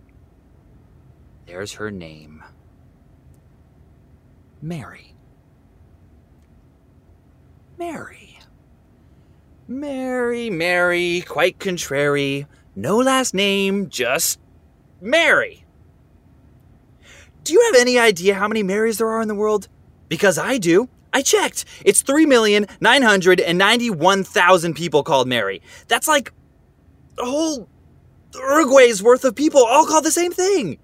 there's 1.47 1.73
her 1.73 1.89
name 1.89 2.43
Mary. 4.61 5.15
Mary. 7.79 8.37
Mary, 9.67 10.51
Mary, 10.51 11.23
quite 11.27 11.57
contrary. 11.57 12.45
No 12.75 12.97
last 12.97 13.33
name, 13.33 13.89
just 13.89 14.39
Mary. 15.01 15.65
Do 17.43 17.53
you 17.53 17.71
have 17.71 17.81
any 17.81 17.97
idea 17.97 18.35
how 18.35 18.47
many 18.47 18.61
Marys 18.61 18.99
there 18.99 19.09
are 19.09 19.23
in 19.23 19.27
the 19.27 19.33
world? 19.33 19.67
Because 20.07 20.37
I 20.37 20.59
do. 20.59 20.87
I 21.11 21.23
checked. 21.23 21.65
It's 21.83 22.03
3,991,000 22.03 24.75
people 24.75 25.01
called 25.01 25.27
Mary. 25.27 25.63
That's 25.87 26.07
like 26.07 26.31
a 27.17 27.25
whole 27.25 27.67
Uruguay's 28.33 29.03
worth 29.03 29.23
of 29.25 29.35
people 29.35 29.63
all 29.63 29.85
called 29.85 30.05
the 30.05 30.11
same 30.11 30.31
thing. 30.31 30.79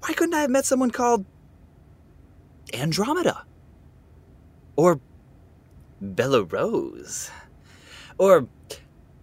Why 0.00 0.14
couldn't 0.14 0.34
I 0.34 0.40
have 0.40 0.50
met 0.50 0.64
someone 0.64 0.90
called 0.90 1.24
Andromeda? 2.72 3.44
Or 4.76 5.00
Bella 6.00 6.44
Rose? 6.44 7.30
Or, 8.16 8.46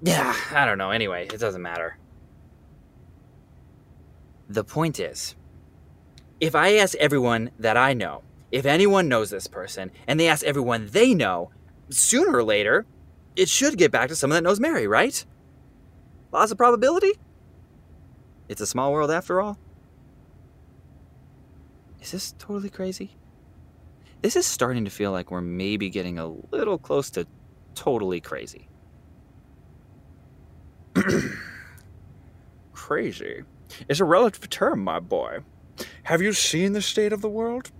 yeah, 0.01 0.35
I 0.51 0.65
don't 0.65 0.77
know. 0.77 0.91
Anyway, 0.91 1.27
it 1.31 1.39
doesn't 1.39 1.61
matter. 1.61 1.97
The 4.49 4.63
point 4.63 4.99
is, 4.99 5.35
if 6.39 6.55
I 6.55 6.75
ask 6.75 6.95
everyone 6.97 7.51
that 7.57 7.77
I 7.77 7.93
know 7.93 8.21
if 8.55 8.65
anyone 8.65 9.09
knows 9.09 9.29
this 9.29 9.47
person 9.47 9.91
and 10.07 10.17
they 10.17 10.29
ask 10.29 10.45
everyone 10.45 10.87
they 10.87 11.13
know, 11.13 11.51
sooner 11.89 12.37
or 12.37 12.43
later, 12.43 12.85
it 13.35 13.49
should 13.49 13.77
get 13.77 13.91
back 13.91 14.07
to 14.07 14.15
someone 14.15 14.35
that 14.35 14.47
knows 14.47 14.61
Mary, 14.61 14.87
right? 14.87 15.25
Laws 16.35 16.51
of 16.51 16.57
probability? 16.57 17.13
It's 18.49 18.59
a 18.59 18.67
small 18.67 18.91
world 18.91 19.09
after 19.09 19.39
all. 19.39 19.57
Is 22.01 22.11
this 22.11 22.35
totally 22.37 22.69
crazy? 22.69 23.15
This 24.21 24.35
is 24.35 24.45
starting 24.45 24.83
to 24.83 24.91
feel 24.91 25.13
like 25.13 25.31
we're 25.31 25.39
maybe 25.39 25.89
getting 25.89 26.19
a 26.19 26.27
little 26.51 26.77
close 26.77 27.09
to 27.11 27.25
totally 27.73 28.19
crazy. 28.19 28.67
Crazy 32.73 33.43
is 33.87 34.01
a 34.01 34.05
relative 34.05 34.49
term, 34.49 34.83
my 34.83 34.99
boy. 34.99 35.39
Have 36.03 36.21
you 36.21 36.33
seen 36.33 36.73
the 36.73 36.81
state 36.81 37.13
of 37.13 37.21
the 37.21 37.29
world? 37.29 37.71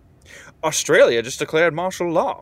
Australia 0.64 1.22
just 1.22 1.40
declared 1.40 1.74
martial 1.74 2.10
law. 2.10 2.42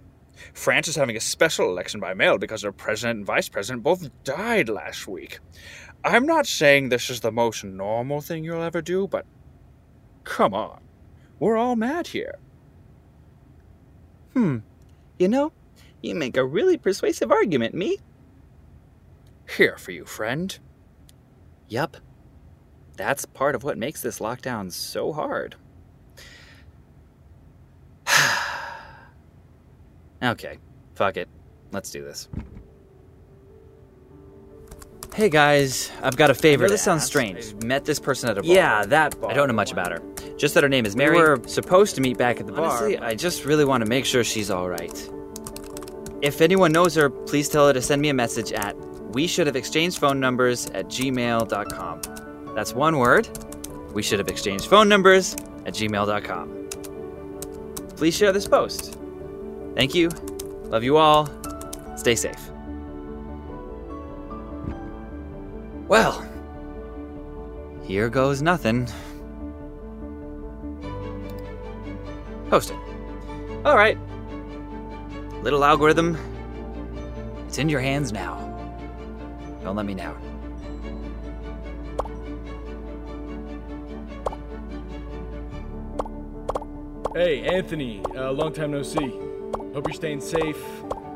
France 0.54 0.88
is 0.88 0.96
having 0.96 1.16
a 1.16 1.22
special 1.22 1.70
election 1.70 2.00
by 2.00 2.14
mail 2.14 2.38
because 2.38 2.62
their 2.62 2.72
president 2.72 3.18
and 3.18 3.26
vice 3.26 3.50
president 3.50 3.84
both 3.84 4.10
died 4.24 4.70
last 4.70 5.08
week. 5.08 5.40
I'm 6.04 6.26
not 6.26 6.46
saying 6.46 6.90
this 6.90 7.10
is 7.10 7.22
the 7.22 7.32
most 7.32 7.64
normal 7.64 8.20
thing 8.22 8.44
you'll 8.44 8.62
ever 8.62 8.82
do, 8.82 9.08
but 9.08 9.26
come 10.24 10.54
on. 10.54 10.82
We're 11.40 11.58
all 11.58 11.76
mad 11.76 12.08
here. 12.08 12.40
Hmm. 14.34 14.60
You 15.18 15.28
know, 15.30 15.54
you 16.02 16.16
make 16.16 16.36
a 16.36 16.46
really 16.46 16.78
persuasive 16.78 17.32
argument, 17.32 17.74
me. 17.74 18.00
Here 19.56 19.78
for 19.78 19.92
you, 19.92 20.06
friend. 20.06 20.58
Yup. 21.68 21.98
That's 22.98 23.26
part 23.26 23.56
of 23.56 23.64
what 23.64 23.78
makes 23.78 24.02
this 24.02 24.20
lockdown 24.20 24.72
so 24.72 25.14
hard. 25.14 25.56
okay, 30.24 30.58
fuck 30.94 31.18
it. 31.18 31.30
Let's 31.72 31.90
do 31.90 32.04
this. 32.04 32.28
Hey 35.16 35.30
guys, 35.30 35.92
I've 36.02 36.18
got 36.18 36.32
a 36.32 36.34
favor. 36.34 36.64
I 36.64 36.66
know 36.66 36.70
to 36.70 36.74
this 36.74 36.82
sounds 36.82 37.04
strange. 37.04 37.54
Met 37.64 37.86
this 37.86 38.00
person 38.00 38.32
at 38.32 38.38
a 38.40 38.42
bar. 38.42 38.52
Yeah, 38.52 38.84
that 38.86 39.22
bar. 39.22 39.30
I 39.30 39.36
don't 39.36 39.48
know 39.48 39.54
much 39.54 39.72
about 39.72 39.92
her. 39.92 40.02
Just 40.38 40.56
that 40.56 40.64
her 40.64 40.70
name 40.70 40.88
is 40.88 40.96
Mary. 40.96 41.16
We 41.16 41.22
were 41.22 41.40
supposed 41.46 41.94
to 41.96 42.02
meet 42.02 42.18
back 42.18 42.40
at 42.40 42.48
the 42.48 42.52
bar. 42.52 42.66
Honestly, 42.66 42.98
I 42.98 43.14
just 43.14 43.46
really 43.46 43.64
want 43.64 43.84
to 43.84 43.90
make 43.90 44.06
sure 44.06 44.24
she's 44.24 44.50
all 44.50 44.68
right. 44.68 45.10
If 46.24 46.42
anyone 46.42 46.72
knows 46.72 46.96
her, 46.96 47.12
please 47.12 47.48
tell 47.48 47.68
her 47.68 47.74
to 47.74 47.82
send 47.82 48.02
me 48.02 48.10
a 48.10 48.14
message 48.14 48.54
at 48.54 48.76
we 49.14 49.28
should 49.28 49.46
have 49.46 49.56
exchanged 49.56 50.00
phone 50.00 50.20
numbers 50.20 50.66
at 50.72 50.88
gmail.com. 50.88 52.02
That's 52.56 52.74
one 52.74 52.98
word. 52.98 53.30
We 53.94 54.02
should 54.02 54.18
have 54.18 54.30
exchanged 54.30 54.66
phone 54.66 54.90
numbers 54.90 55.36
at 55.68 55.76
gmail.com. 55.76 56.70
Please 57.96 58.18
share 58.18 58.32
this 58.32 58.48
post. 58.48 58.98
Thank 59.76 59.94
you. 59.94 60.10
Love 60.64 60.84
you 60.84 60.98
all. 60.98 61.30
Stay 61.98 62.16
safe. 62.16 62.50
Well, 65.88 66.26
here 67.84 68.10
goes 68.10 68.42
nothing. 68.42 68.88
Post 72.50 72.72
it. 72.72 72.78
All 73.66 73.76
right. 73.76 73.98
Little 75.42 75.66
algorithm. 75.66 76.18
It's 77.48 77.58
in 77.58 77.68
your 77.68 77.82
hands 77.82 78.14
now. 78.14 78.38
Don't 79.64 79.76
let 79.76 79.86
me 79.86 79.94
down. 79.94 80.18
Hey, 87.14 87.44
Anthony. 87.44 88.02
Uh, 88.16 88.32
long 88.32 88.54
time 88.54 88.72
no 88.72 88.82
see. 88.82 89.20
Hope 89.74 89.88
you're 89.88 89.94
staying 89.94 90.22
safe. 90.22 90.64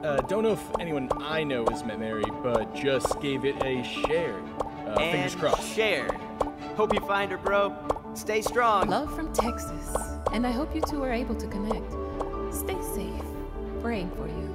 Uh, 0.07 0.21
don't 0.21 0.41
know 0.41 0.53
if 0.53 0.63
anyone 0.79 1.09
I 1.19 1.43
know 1.43 1.65
has 1.69 1.83
met 1.83 1.99
Mary, 1.99 2.23
but 2.41 2.73
just 2.73 3.19
gave 3.19 3.43
it 3.43 3.61
a 3.61 3.83
share. 3.83 4.39
Uh, 4.85 4.95
fingers 4.95 5.35
crossed. 5.35 5.75
Shared. 5.75 6.13
Hope 6.77 6.93
you 6.93 7.01
find 7.01 7.29
her, 7.29 7.37
bro. 7.37 7.75
Stay 8.13 8.41
strong. 8.41 8.87
Love 8.87 9.13
from 9.13 9.33
Texas. 9.33 9.97
And 10.31 10.47
I 10.47 10.51
hope 10.51 10.73
you 10.73 10.79
two 10.79 11.03
are 11.03 11.11
able 11.11 11.35
to 11.35 11.45
connect. 11.47 11.91
Stay 12.55 12.81
safe. 12.95 13.21
Praying 13.81 14.09
for 14.11 14.29
you. 14.29 14.47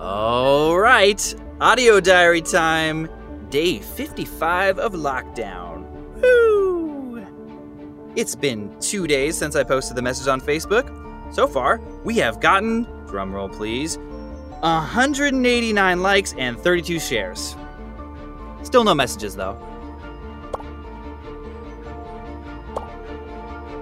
All 0.00 0.76
right, 0.76 1.34
audio 1.60 2.00
diary 2.00 2.42
time. 2.42 3.08
Day 3.48 3.78
55 3.78 4.80
of 4.80 4.94
lockdown. 4.94 5.71
Woo! 8.12 8.20
It's 8.20 8.34
been 8.34 8.74
two 8.80 9.06
days 9.06 9.36
since 9.36 9.56
I 9.56 9.62
posted 9.64 9.96
the 9.96 10.02
message 10.02 10.28
on 10.28 10.40
Facebook. 10.40 10.88
So 11.34 11.46
far, 11.46 11.80
we 12.04 12.16
have 12.18 12.40
gotten, 12.40 12.84
drumroll 13.06 13.52
please, 13.52 13.96
189 14.60 16.02
likes 16.02 16.34
and 16.34 16.58
32 16.58 17.00
shares. 17.00 17.56
Still 18.62 18.84
no 18.84 18.94
messages 18.94 19.34
though. 19.34 19.58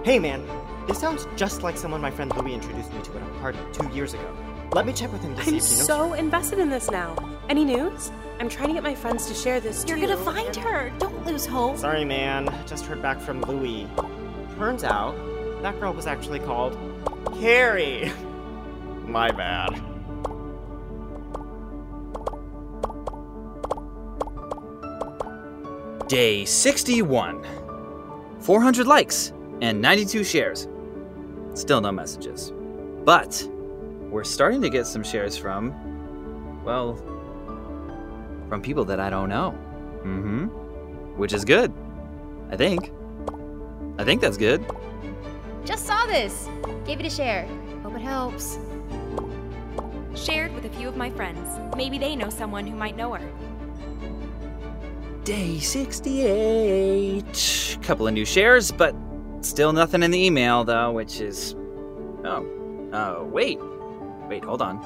Hey, 0.04 0.18
man. 0.18 0.42
This 0.86 0.98
sounds 0.98 1.26
just 1.36 1.62
like 1.62 1.76
someone 1.76 2.00
my 2.00 2.10
friend 2.10 2.34
Louis 2.36 2.54
introduced 2.54 2.92
me 2.92 3.02
to 3.02 3.10
at 3.16 3.22
a 3.22 3.30
party 3.40 3.58
two 3.72 3.88
years 3.90 4.14
ago. 4.14 4.36
Let 4.72 4.86
me 4.86 4.92
check 4.92 5.12
with 5.12 5.22
him 5.22 5.36
to 5.36 5.42
see 5.42 5.50
I'm 5.50 5.56
if 5.58 5.62
he 5.68 5.76
knows. 5.76 5.86
so 5.86 6.12
invested 6.14 6.58
in 6.58 6.70
this 6.70 6.90
now. 6.90 7.14
Any 7.48 7.64
news? 7.64 8.10
I'm 8.40 8.48
trying 8.48 8.68
to 8.68 8.74
get 8.74 8.82
my 8.82 8.94
friends 8.94 9.26
to 9.26 9.34
share 9.34 9.60
this 9.60 9.84
You're 9.86 9.98
too. 9.98 10.06
gonna 10.06 10.16
find 10.24 10.56
her. 10.56 10.90
Don't 10.98 11.26
lose 11.26 11.44
hope. 11.44 11.76
Sorry, 11.76 12.04
man. 12.04 12.48
Just 12.66 12.86
heard 12.86 13.02
back 13.02 13.20
from 13.20 13.42
Louis. 13.42 13.86
Turns 14.60 14.84
out, 14.84 15.16
that 15.62 15.80
girl 15.80 15.94
was 15.94 16.06
actually 16.06 16.38
called 16.38 16.76
Carrie. 17.40 18.12
My 19.06 19.30
bad. 19.30 19.70
Day 26.08 26.44
61. 26.44 27.42
400 28.40 28.86
likes 28.86 29.32
and 29.62 29.80
92 29.80 30.24
shares. 30.24 30.68
Still 31.54 31.80
no 31.80 31.90
messages. 31.90 32.52
But 33.06 33.42
we're 34.10 34.24
starting 34.24 34.60
to 34.60 34.68
get 34.68 34.86
some 34.86 35.02
shares 35.02 35.38
from, 35.38 36.62
well, 36.64 36.96
from 38.50 38.60
people 38.60 38.84
that 38.84 39.00
I 39.00 39.08
don't 39.08 39.30
know. 39.30 39.58
Mm 40.04 40.20
hmm. 40.20 40.44
Which 41.16 41.32
is 41.32 41.46
good. 41.46 41.72
I 42.50 42.56
think. 42.58 42.92
I 43.98 44.04
think 44.04 44.20
that's 44.20 44.36
good. 44.36 44.64
Just 45.64 45.86
saw 45.86 46.06
this. 46.06 46.48
Gave 46.86 47.00
it 47.00 47.06
a 47.06 47.10
share. 47.10 47.46
Hope 47.82 47.94
it 47.94 48.00
helps. 48.00 48.58
Shared 50.14 50.54
with 50.54 50.64
a 50.64 50.70
few 50.70 50.88
of 50.88 50.96
my 50.96 51.10
friends. 51.10 51.48
Maybe 51.76 51.98
they 51.98 52.16
know 52.16 52.30
someone 52.30 52.66
who 52.66 52.76
might 52.76 52.96
know 52.96 53.14
her. 53.14 53.30
Day 55.24 55.58
68. 55.58 57.78
Couple 57.82 58.08
of 58.08 58.14
new 58.14 58.24
shares, 58.24 58.72
but 58.72 58.94
still 59.42 59.72
nothing 59.72 60.02
in 60.02 60.10
the 60.10 60.24
email, 60.24 60.64
though, 60.64 60.92
which 60.92 61.20
is. 61.20 61.54
Oh. 62.24 62.46
Oh, 62.92 63.24
wait. 63.24 63.58
Wait, 64.28 64.44
hold 64.44 64.62
on. 64.62 64.80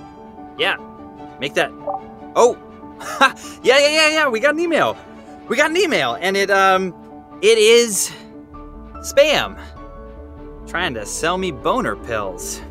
Yeah. 0.59 0.77
Make 1.41 1.55
that. 1.55 1.71
Oh! 2.37 2.59
yeah, 3.63 3.79
yeah, 3.79 3.89
yeah, 3.89 4.09
yeah. 4.11 4.29
We 4.29 4.41
got 4.41 4.55
an 4.55 4.61
email. 4.61 4.97
We 5.49 5.57
got 5.57 5.71
an 5.71 5.77
email, 5.77 6.17
and 6.21 6.37
it, 6.37 6.51
um. 6.51 6.95
It 7.43 7.59
is. 7.59 8.13
Spam. 9.05 9.61
Trying 10.67 10.95
to 10.95 11.05
sell 11.05 11.37
me 11.37 11.51
boner 11.51 11.95
pills. 11.95 12.63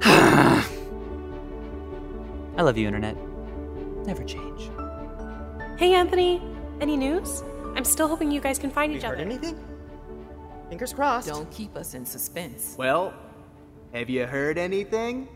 I 0.02 0.62
love 2.58 2.76
you, 2.76 2.86
Internet. 2.86 3.16
Never 4.04 4.22
change. 4.22 4.70
Hey, 5.78 5.94
Anthony. 5.94 6.42
Any 6.82 6.96
news? 6.96 7.42
I'm 7.74 7.84
still 7.84 8.06
hoping 8.06 8.30
you 8.30 8.40
guys 8.40 8.58
can 8.58 8.70
find 8.70 8.92
each 8.92 9.02
heard 9.02 9.14
other. 9.14 9.22
anything? 9.22 9.56
Fingers 10.68 10.92
crossed. 10.92 11.26
Don't 11.26 11.50
keep 11.50 11.74
us 11.74 11.94
in 11.94 12.04
suspense. 12.04 12.74
Well, 12.78 13.14
have 13.94 14.10
you 14.10 14.26
heard 14.26 14.58
anything? 14.58 15.28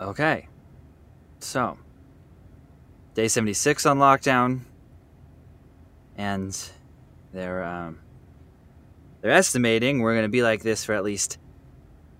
Okay. 0.00 0.48
So, 1.40 1.78
day 3.14 3.28
76 3.28 3.86
on 3.86 3.98
lockdown. 3.98 4.60
And 6.16 6.58
they're 7.32 7.62
um 7.62 7.98
they're 9.20 9.32
estimating 9.32 10.00
we're 10.00 10.14
gonna 10.14 10.28
be 10.28 10.42
like 10.42 10.62
this 10.62 10.84
for 10.84 10.94
at 10.94 11.04
least 11.04 11.38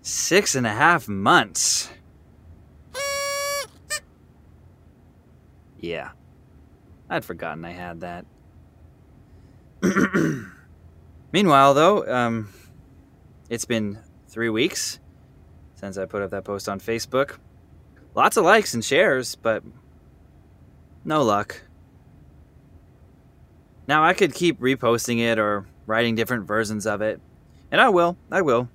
six 0.03 0.55
and 0.55 0.67
a 0.67 0.71
half 0.71 1.09
months. 1.09 1.89
Yeah. 5.79 6.11
I'd 7.09 7.25
forgotten 7.25 7.65
I 7.65 7.73
had 7.73 8.01
that. 8.01 8.27
Meanwhile, 11.33 11.75
though, 11.75 12.12
um, 12.12 12.49
it's 13.49 13.65
been 13.65 13.99
three 14.29 14.49
weeks 14.49 14.99
since 15.75 15.99
I 15.99 16.07
put 16.07 16.23
up 16.23 16.31
that 16.31 16.45
post 16.45 16.69
on 16.69 16.81
Facebook. 16.81 17.39
Lots 18.16 18.38
of 18.38 18.46
likes 18.46 18.72
and 18.72 18.83
shares, 18.83 19.35
but 19.35 19.62
no 21.05 21.22
luck. 21.22 21.61
Now, 23.87 24.02
I 24.02 24.14
could 24.14 24.33
keep 24.33 24.59
reposting 24.59 25.20
it 25.20 25.38
or 25.38 25.66
writing 25.85 26.14
different 26.14 26.46
versions 26.46 26.87
of 26.87 27.02
it, 27.02 27.20
and 27.70 27.79
I 27.79 27.90
will, 27.90 28.16
I 28.33 28.40
will. 28.40 28.70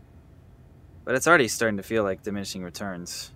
But 1.03 1.15
it's 1.15 1.27
already 1.27 1.47
starting 1.47 1.77
to 1.77 1.83
feel 1.83 2.03
like 2.03 2.21
diminishing 2.21 2.63
returns. 2.63 3.31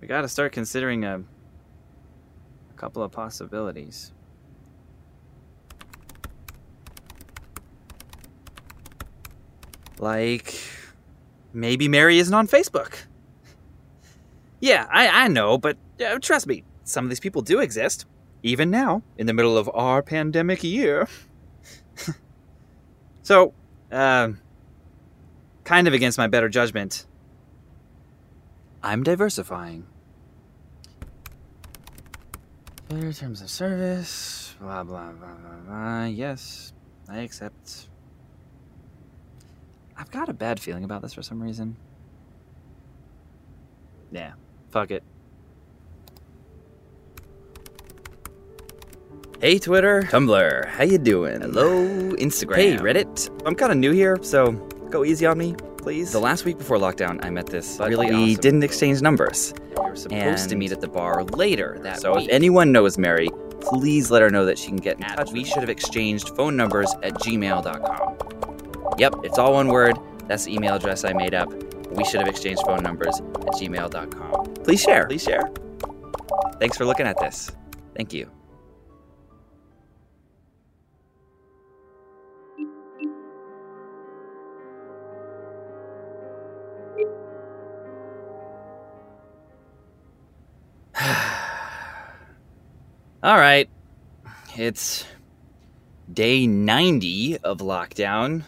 We 0.00 0.08
gotta 0.08 0.28
start 0.28 0.52
considering 0.52 1.04
a, 1.04 1.18
a 1.18 2.74
couple 2.76 3.02
of 3.02 3.12
possibilities. 3.12 4.12
Like, 9.98 10.54
maybe 11.54 11.88
Mary 11.88 12.18
isn't 12.18 12.34
on 12.34 12.46
Facebook. 12.46 12.96
Yeah, 14.60 14.86
I, 14.90 15.24
I 15.24 15.28
know, 15.28 15.58
but 15.58 15.76
uh, 16.04 16.18
trust 16.18 16.46
me, 16.46 16.64
some 16.84 17.04
of 17.04 17.10
these 17.10 17.20
people 17.20 17.42
do 17.42 17.60
exist. 17.60 18.06
Even 18.42 18.70
now, 18.70 19.02
in 19.16 19.26
the 19.26 19.32
middle 19.32 19.56
of 19.56 19.70
our 19.72 20.02
pandemic 20.02 20.62
year. 20.62 21.08
so, 23.22 23.54
uh, 23.90 24.32
kind 25.64 25.88
of 25.88 25.94
against 25.94 26.18
my 26.18 26.26
better 26.26 26.50
judgment, 26.50 27.06
I'm 28.82 29.02
diversifying. 29.02 29.86
Fair 32.90 33.12
terms 33.12 33.40
of 33.40 33.48
service, 33.48 34.54
blah, 34.60 34.84
blah, 34.84 35.10
blah, 35.12 35.34
blah, 35.34 35.56
blah. 35.66 36.04
Yes, 36.04 36.74
I 37.08 37.20
accept. 37.20 37.88
I've 39.96 40.10
got 40.10 40.28
a 40.28 40.32
bad 40.32 40.60
feeling 40.60 40.84
about 40.84 41.02
this 41.02 41.14
for 41.14 41.22
some 41.22 41.42
reason. 41.42 41.76
Yeah, 44.10 44.32
fuck 44.70 44.90
it. 44.90 45.02
Hey 49.40 49.58
Twitter, 49.58 50.02
Tumblr, 50.04 50.68
how 50.68 50.84
you 50.84 50.98
doing? 50.98 51.40
Hello 51.42 51.86
Instagram. 52.16 52.56
Hey 52.56 52.76
Reddit, 52.76 53.28
I'm 53.46 53.54
kind 53.54 53.72
of 53.72 53.78
new 53.78 53.92
here, 53.92 54.18
so 54.22 54.52
go 54.90 55.04
easy 55.04 55.26
on 55.26 55.36
me, 55.38 55.54
please. 55.76 56.12
The 56.12 56.20
last 56.20 56.44
week 56.44 56.56
before 56.56 56.78
lockdown, 56.78 57.22
I 57.24 57.30
met 57.30 57.46
this 57.46 57.76
But 57.76 57.90
really 57.90 58.10
we 58.10 58.16
we 58.24 58.36
didn't 58.36 58.62
exchange 58.62 59.02
numbers. 59.02 59.52
We 59.76 59.90
were 59.90 59.96
supposed 59.96 60.48
to 60.48 60.56
meet 60.56 60.72
at 60.72 60.80
the 60.80 60.88
bar 60.88 61.24
later 61.24 61.78
that 61.82 62.00
So 62.00 62.14
week. 62.14 62.26
if 62.28 62.32
anyone 62.32 62.72
knows 62.72 62.96
Mary, 62.96 63.28
please 63.60 64.10
let 64.10 64.22
her 64.22 64.30
know 64.30 64.46
that 64.46 64.58
she 64.58 64.68
can 64.68 64.76
get 64.76 64.96
in 64.96 65.02
touch. 65.02 65.32
We 65.32 65.44
should 65.44 65.60
have 65.60 65.68
exchanged 65.70 66.30
phone 66.36 66.56
numbers 66.56 66.94
at 67.02 67.14
gmail.com. 67.14 68.23
Yep, 68.98 69.16
it's 69.24 69.38
all 69.38 69.54
one 69.54 69.68
word. 69.68 69.98
That's 70.28 70.44
the 70.44 70.54
email 70.54 70.74
address 70.74 71.04
I 71.04 71.12
made 71.12 71.34
up. 71.34 71.52
We 71.90 72.04
should 72.04 72.20
have 72.20 72.28
exchanged 72.28 72.62
phone 72.64 72.82
numbers 72.82 73.20
at 73.20 73.52
gmail.com. 73.54 74.54
Please 74.64 74.80
share. 74.80 75.06
Please 75.06 75.22
share. 75.22 75.50
Thanks 76.58 76.76
for 76.76 76.84
looking 76.84 77.06
at 77.06 77.18
this. 77.18 77.50
Thank 77.96 78.12
you. 78.12 78.30
All 93.22 93.36
right. 93.36 93.68
It's 94.56 95.04
day 96.12 96.46
90 96.46 97.38
of 97.38 97.58
lockdown. 97.58 98.44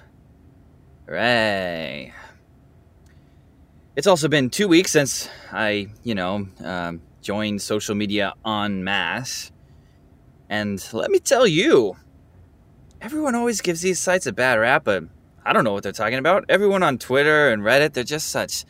Hooray. 1.06 2.12
It's 3.94 4.06
also 4.06 4.28
been 4.28 4.50
two 4.50 4.66
weeks 4.66 4.90
since 4.90 5.28
I, 5.52 5.88
you 6.02 6.14
know, 6.14 6.48
um, 6.62 7.00
joined 7.22 7.62
social 7.62 7.94
media 7.94 8.34
en 8.44 8.82
masse. 8.82 9.52
And 10.48 10.84
let 10.92 11.10
me 11.10 11.18
tell 11.18 11.46
you, 11.46 11.96
everyone 13.00 13.34
always 13.34 13.60
gives 13.60 13.82
these 13.82 14.00
sites 14.00 14.26
a 14.26 14.32
bad 14.32 14.58
rap, 14.58 14.84
but 14.84 15.04
I 15.44 15.52
don't 15.52 15.64
know 15.64 15.72
what 15.72 15.84
they're 15.84 15.92
talking 15.92 16.18
about. 16.18 16.44
Everyone 16.48 16.82
on 16.82 16.98
Twitter 16.98 17.50
and 17.50 17.62
Reddit, 17.62 17.92
they're 17.92 18.04
just 18.04 18.28
such 18.28 18.64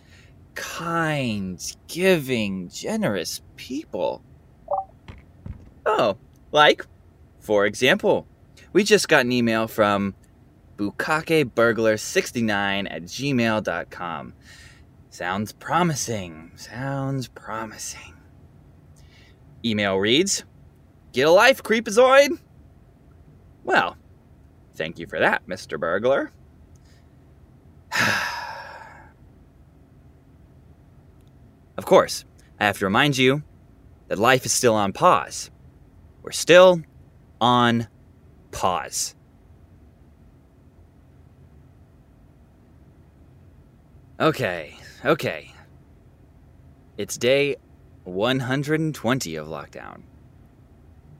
kind, 0.54 1.60
giving, 1.88 2.68
generous 2.68 3.40
people. 3.56 4.22
Oh, 5.86 6.18
like, 6.52 6.84
for 7.40 7.64
example, 7.64 8.26
we 8.72 8.84
just 8.84 9.08
got 9.08 9.24
an 9.24 9.32
email 9.32 9.68
from 9.68 10.14
bukakeburglar69 10.76 12.86
at 12.90 13.02
gmail.com. 13.02 14.34
Sounds 15.10 15.52
promising. 15.52 16.52
Sounds 16.56 17.28
promising. 17.28 18.14
Email 19.64 19.96
reads 19.96 20.44
Get 21.12 21.26
a 21.26 21.30
life, 21.30 21.62
creepazoid! 21.62 22.38
Well, 23.64 23.96
thank 24.74 24.98
you 24.98 25.06
for 25.06 25.18
that, 25.18 25.46
Mr. 25.46 25.80
Burglar. 25.80 26.30
of 31.76 31.86
course, 31.86 32.24
I 32.60 32.66
have 32.66 32.78
to 32.78 32.84
remind 32.84 33.18
you 33.18 33.42
that 34.08 34.18
life 34.18 34.44
is 34.46 34.52
still 34.52 34.74
on 34.74 34.92
pause. 34.92 35.50
We're 36.22 36.30
still 36.30 36.82
on 37.40 37.88
pause. 38.52 39.15
Okay, 44.18 44.78
okay. 45.04 45.52
It's 46.96 47.18
day 47.18 47.56
120 48.04 49.36
of 49.36 49.46
lockdown. 49.46 50.04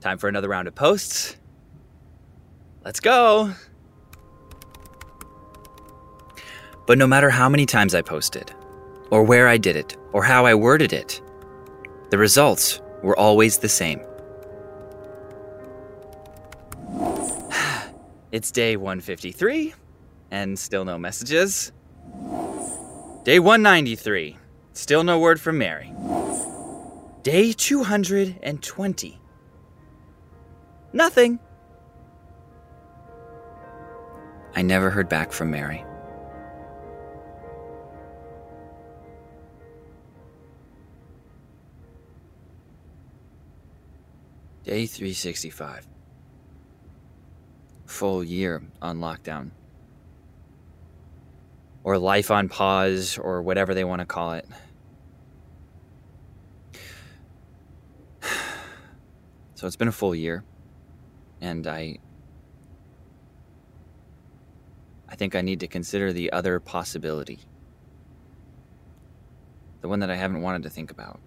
Time 0.01 0.17
for 0.17 0.29
another 0.29 0.49
round 0.49 0.67
of 0.67 0.75
posts. 0.75 1.37
Let's 2.87 3.01
go! 3.01 3.53
But 6.87 6.97
no 6.97 7.07
matter 7.07 7.29
how 7.29 7.51
many 7.51 7.67
times 7.67 7.95
I 7.95 8.01
posted, 8.01 8.55
or 9.11 9.25
where 9.25 9.47
I 9.47 9.59
did 9.59 9.77
it, 9.77 9.95
or 10.13 10.23
how 10.23 10.47
I 10.47 10.55
worded 10.55 10.95
it, 10.95 11.21
the 12.09 12.17
results 12.17 12.81
were 13.03 13.19
always 13.19 13.59
the 13.59 13.69
same. 13.69 14.01
It's 18.33 18.51
day 18.51 18.77
153, 18.77 19.75
and 20.31 20.59
still 20.59 20.87
no 20.87 20.99
messages. 20.99 21.73
Day 23.27 23.41
193, 23.41 24.37
still 24.73 25.03
no 25.03 25.19
word 25.19 25.41
from 25.41 25.59
Mary. 25.59 25.93
Day 27.25 27.53
220, 27.53 29.21
nothing. 30.93 31.41
I 34.55 34.63
never 34.63 34.91
heard 34.91 35.09
back 35.09 35.33
from 35.33 35.51
Mary. 35.51 35.85
Day 44.63 44.87
365. 44.87 45.89
Full 47.87 48.23
year 48.23 48.63
on 48.81 49.01
lockdown. 49.01 49.51
Or 51.87 51.99
life 51.99 52.33
on 52.33 52.49
pause, 52.49 53.17
or 53.17 53.43
whatever 53.43 53.73
they 53.73 53.85
want 53.85 54.01
to 54.01 54.07
call 54.07 54.33
it. 54.33 54.47
So 59.55 59.67
it's 59.67 59.77
been 59.77 59.87
a 59.87 59.93
full 59.93 60.15
year. 60.15 60.43
And 61.41 61.67
I. 61.69 61.99
I 65.09 65.15
think 65.15 65.37
I 65.37 65.43
need 65.43 65.61
to 65.61 65.69
consider 65.69 66.13
the 66.13 66.33
other 66.33 66.59
possibility. 66.59 67.39
The 69.81 69.89
one 69.89 70.01
that 70.01 70.11
I 70.11 70.17
haven't 70.17 70.43
wanted 70.43 70.65
to 70.65 70.71
think 70.71 70.91
about. 70.91 71.21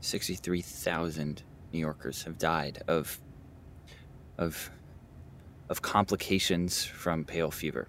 Sixty-three 0.00 0.62
thousand 0.62 1.44
New 1.72 1.78
Yorkers 1.78 2.24
have 2.24 2.38
died 2.38 2.82
of 2.88 3.20
of 4.36 4.70
of 5.68 5.82
complications 5.82 6.84
from 6.84 7.24
pale 7.24 7.50
fever. 7.50 7.88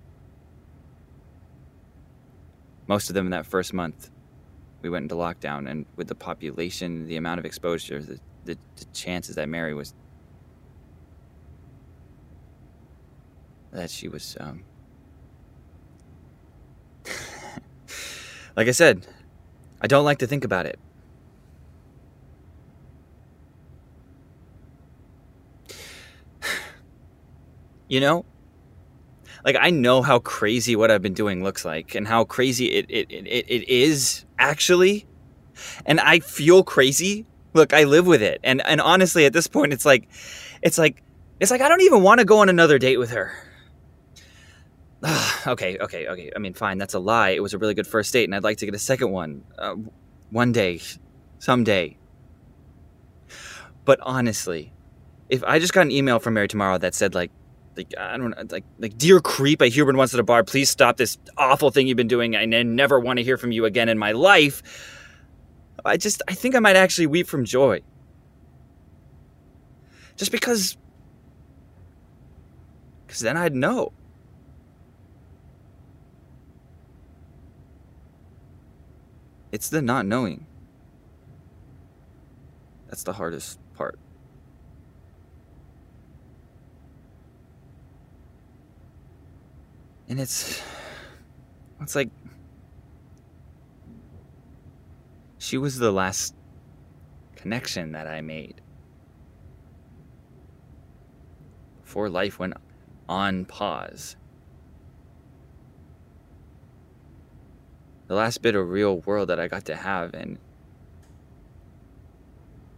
Most 2.88 3.10
of 3.10 3.16
them 3.16 3.26
in 3.26 3.32
that 3.32 3.46
first 3.46 3.74
month, 3.74 4.10
we 4.82 4.90
went 4.90 5.04
into 5.04 5.16
lockdown, 5.16 5.70
and 5.70 5.86
with 5.96 6.08
the 6.08 6.16
population, 6.16 7.08
the 7.08 7.18
amount 7.18 7.40
of 7.40 7.46
exposure, 7.46 8.02
the, 8.02 8.20
the, 8.46 8.58
the 8.76 8.86
chances 8.94 9.36
that 9.36 9.50
Mary 9.50 9.74
was 9.74 9.94
that 13.72 13.90
she 13.90 14.08
was 14.08 14.38
um, 14.40 14.64
like 18.56 18.68
I 18.68 18.72
said, 18.72 19.06
I 19.82 19.88
don't 19.88 20.06
like 20.06 20.20
to 20.20 20.28
think 20.28 20.46
about 20.46 20.66
it. 20.66 20.80
You 27.88 28.00
know? 28.00 28.26
Like, 29.44 29.58
I 29.60 29.70
know 29.70 30.02
how 30.02 30.20
crazy 30.20 30.76
what 30.76 30.90
I've 30.90 31.02
been 31.02 31.14
doing 31.14 31.44
looks 31.44 31.66
like 31.66 31.96
and 31.96 32.08
how 32.08 32.24
crazy 32.24 32.68
it, 32.68 32.86
it, 32.90 33.12
it, 33.12 33.28
it 33.28 33.70
is 33.70 34.26
actually. 34.40 35.06
And 35.86 36.00
I 36.00 36.20
feel 36.20 36.64
crazy. 36.64 37.26
Look, 37.54 37.74
I 37.74 37.84
live 37.84 38.08
with 38.08 38.22
it. 38.22 38.40
And, 38.44 38.66
and 38.66 38.82
honestly, 38.82 39.26
at 39.26 39.34
this 39.34 39.48
point, 39.48 39.72
it's 39.72 39.86
like, 39.86 40.10
it's 40.62 40.78
like, 40.78 41.02
it's 41.40 41.52
like 41.52 41.62
I 41.62 41.70
don't 41.70 41.82
even 41.82 42.02
want 42.02 42.20
to 42.20 42.26
go 42.26 42.40
on 42.40 42.50
another 42.50 42.80
date 42.80 42.98
with 42.98 43.12
her. 43.12 43.34
okay, 45.48 45.78
okay, 45.78 46.08
okay. 46.08 46.32
I 46.36 46.40
mean, 46.40 46.54
fine, 46.54 46.78
that's 46.78 46.94
a 46.94 47.00
lie. 47.00 47.30
It 47.30 47.42
was 47.42 47.54
a 47.54 47.58
really 47.58 47.74
good 47.74 47.88
first 47.88 48.12
date, 48.14 48.24
and 48.26 48.34
I'd 48.34 48.44
like 48.44 48.58
to 48.60 48.66
get 48.66 48.74
a 48.74 48.80
second 48.80 49.12
one. 49.12 49.44
Uh, 49.58 49.76
one 50.32 50.52
day. 50.52 50.82
Someday. 51.40 51.98
But 53.84 54.00
honestly, 54.02 54.74
if 55.30 55.44
I 55.44 55.60
just 55.60 55.74
got 55.74 55.82
an 55.82 55.92
email 55.92 56.20
from 56.20 56.34
Mary 56.34 56.48
tomorrow 56.48 56.78
that 56.80 56.96
said, 56.96 57.14
like, 57.14 57.32
like 57.76 57.94
I 57.98 58.18
don't 58.18 58.32
know, 58.32 58.44
like, 58.50 58.64
like, 58.80 58.98
dear 58.98 59.20
creep, 59.20 59.62
I 59.62 59.68
hear 59.68 59.86
once 59.92 60.14
at 60.14 60.20
a 60.20 60.24
bar, 60.24 60.44
please 60.44 60.70
stop 60.70 60.98
this 60.98 61.18
awful 61.38 61.72
thing 61.72 61.88
you've 61.88 61.98
been 61.98 62.08
doing. 62.08 62.36
I 62.36 62.46
never 62.46 63.00
want 63.00 63.18
to 63.18 63.24
hear 63.24 63.38
from 63.38 63.52
you 63.52 63.66
again 63.66 63.90
in 63.90 63.98
my 63.98 64.12
life. 64.12 64.64
I 65.84 65.98
just, 65.98 66.22
I 66.28 66.34
think 66.34 66.56
I 66.56 66.60
might 66.60 66.76
actually 66.76 67.08
weep 67.08 67.28
from 67.28 67.46
joy. 67.46 67.82
Just 70.16 70.32
because, 70.32 70.78
because 73.06 73.20
then 73.20 73.38
I'd 73.38 73.54
know. 73.54 73.92
It's 79.52 79.70
the 79.70 79.82
not 79.82 80.06
knowing. 80.06 80.46
That's 82.88 83.04
the 83.04 83.14
hardest 83.14 83.60
part. 83.74 84.00
And 90.10 90.20
it's. 90.20 90.62
It's 91.82 91.96
like. 91.96 92.10
She 95.38 95.58
was 95.58 95.78
the 95.78 95.92
last 95.92 96.34
connection 97.36 97.92
that 97.92 98.08
I 98.08 98.22
made. 98.22 98.62
Before 101.84 102.10
life 102.10 102.40
went 102.40 102.56
on 103.08 103.46
pause. 103.46 104.16
the 108.08 108.16
last 108.16 108.42
bit 108.42 108.56
of 108.56 108.70
real 108.70 109.00
world 109.00 109.30
that 109.30 109.40
I 109.40 109.48
got 109.48 109.66
to 109.66 109.76
have 109.76 110.14
and 110.14 110.38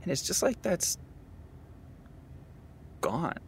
and 0.01 0.11
it's 0.11 0.21
just 0.21 0.41
like 0.41 0.61
that's 0.61 0.97
gone. 3.01 3.39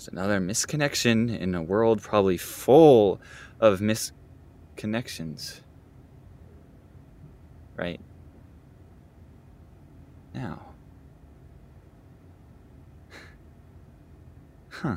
Just 0.00 0.12
another 0.12 0.40
misconnection 0.40 1.38
in 1.38 1.54
a 1.54 1.62
world 1.62 2.00
probably 2.00 2.38
full 2.38 3.20
of 3.60 3.80
misconnections. 3.80 5.60
Right? 7.76 8.00
Now. 10.32 10.62
Huh. 14.70 14.96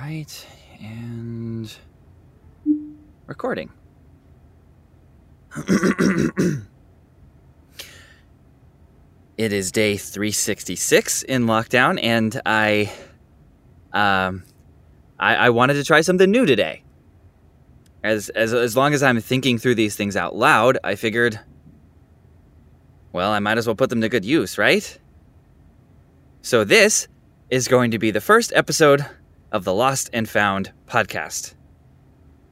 right, 0.00 0.46
and 0.80 1.76
recording. 3.26 3.70
it 9.36 9.52
is 9.52 9.72
day 9.72 9.96
366 9.96 11.22
in 11.22 11.44
lockdown, 11.46 11.98
and 12.02 12.40
I, 12.44 12.92
um, 13.92 14.42
I, 15.18 15.36
I 15.36 15.50
wanted 15.50 15.74
to 15.74 15.84
try 15.84 16.00
something 16.00 16.30
new 16.30 16.46
today. 16.46 16.82
As, 18.02 18.28
as 18.30 18.52
as 18.52 18.76
long 18.76 18.92
as 18.92 19.02
I'm 19.02 19.20
thinking 19.20 19.58
through 19.58 19.76
these 19.76 19.96
things 19.96 20.14
out 20.14 20.36
loud, 20.36 20.76
I 20.84 20.94
figured, 20.94 21.40
well, 23.12 23.30
I 23.30 23.38
might 23.38 23.56
as 23.56 23.66
well 23.66 23.76
put 23.76 23.88
them 23.88 24.02
to 24.02 24.10
good 24.10 24.26
use, 24.26 24.58
right? 24.58 24.98
So 26.42 26.64
this 26.64 27.08
is 27.48 27.66
going 27.66 27.92
to 27.92 27.98
be 27.98 28.10
the 28.10 28.20
first 28.20 28.52
episode 28.54 29.06
of 29.52 29.64
the 29.64 29.72
Lost 29.72 30.10
and 30.12 30.28
Found 30.28 30.72
podcast, 30.86 31.54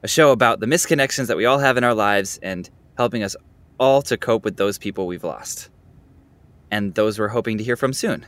a 0.02 0.08
show 0.08 0.32
about 0.32 0.60
the 0.60 0.66
misconnections 0.66 1.28
that 1.28 1.36
we 1.36 1.44
all 1.44 1.58
have 1.58 1.76
in 1.76 1.84
our 1.84 1.94
lives 1.94 2.38
and 2.42 2.68
helping 2.96 3.22
us 3.22 3.36
all 3.78 4.02
to 4.02 4.16
cope 4.16 4.44
with 4.44 4.56
those 4.56 4.78
people 4.78 5.06
we've 5.06 5.24
lost 5.24 5.70
and 6.70 6.94
those 6.94 7.18
we're 7.18 7.28
hoping 7.28 7.58
to 7.58 7.64
hear 7.64 7.76
from 7.76 7.92
soon. 7.92 8.26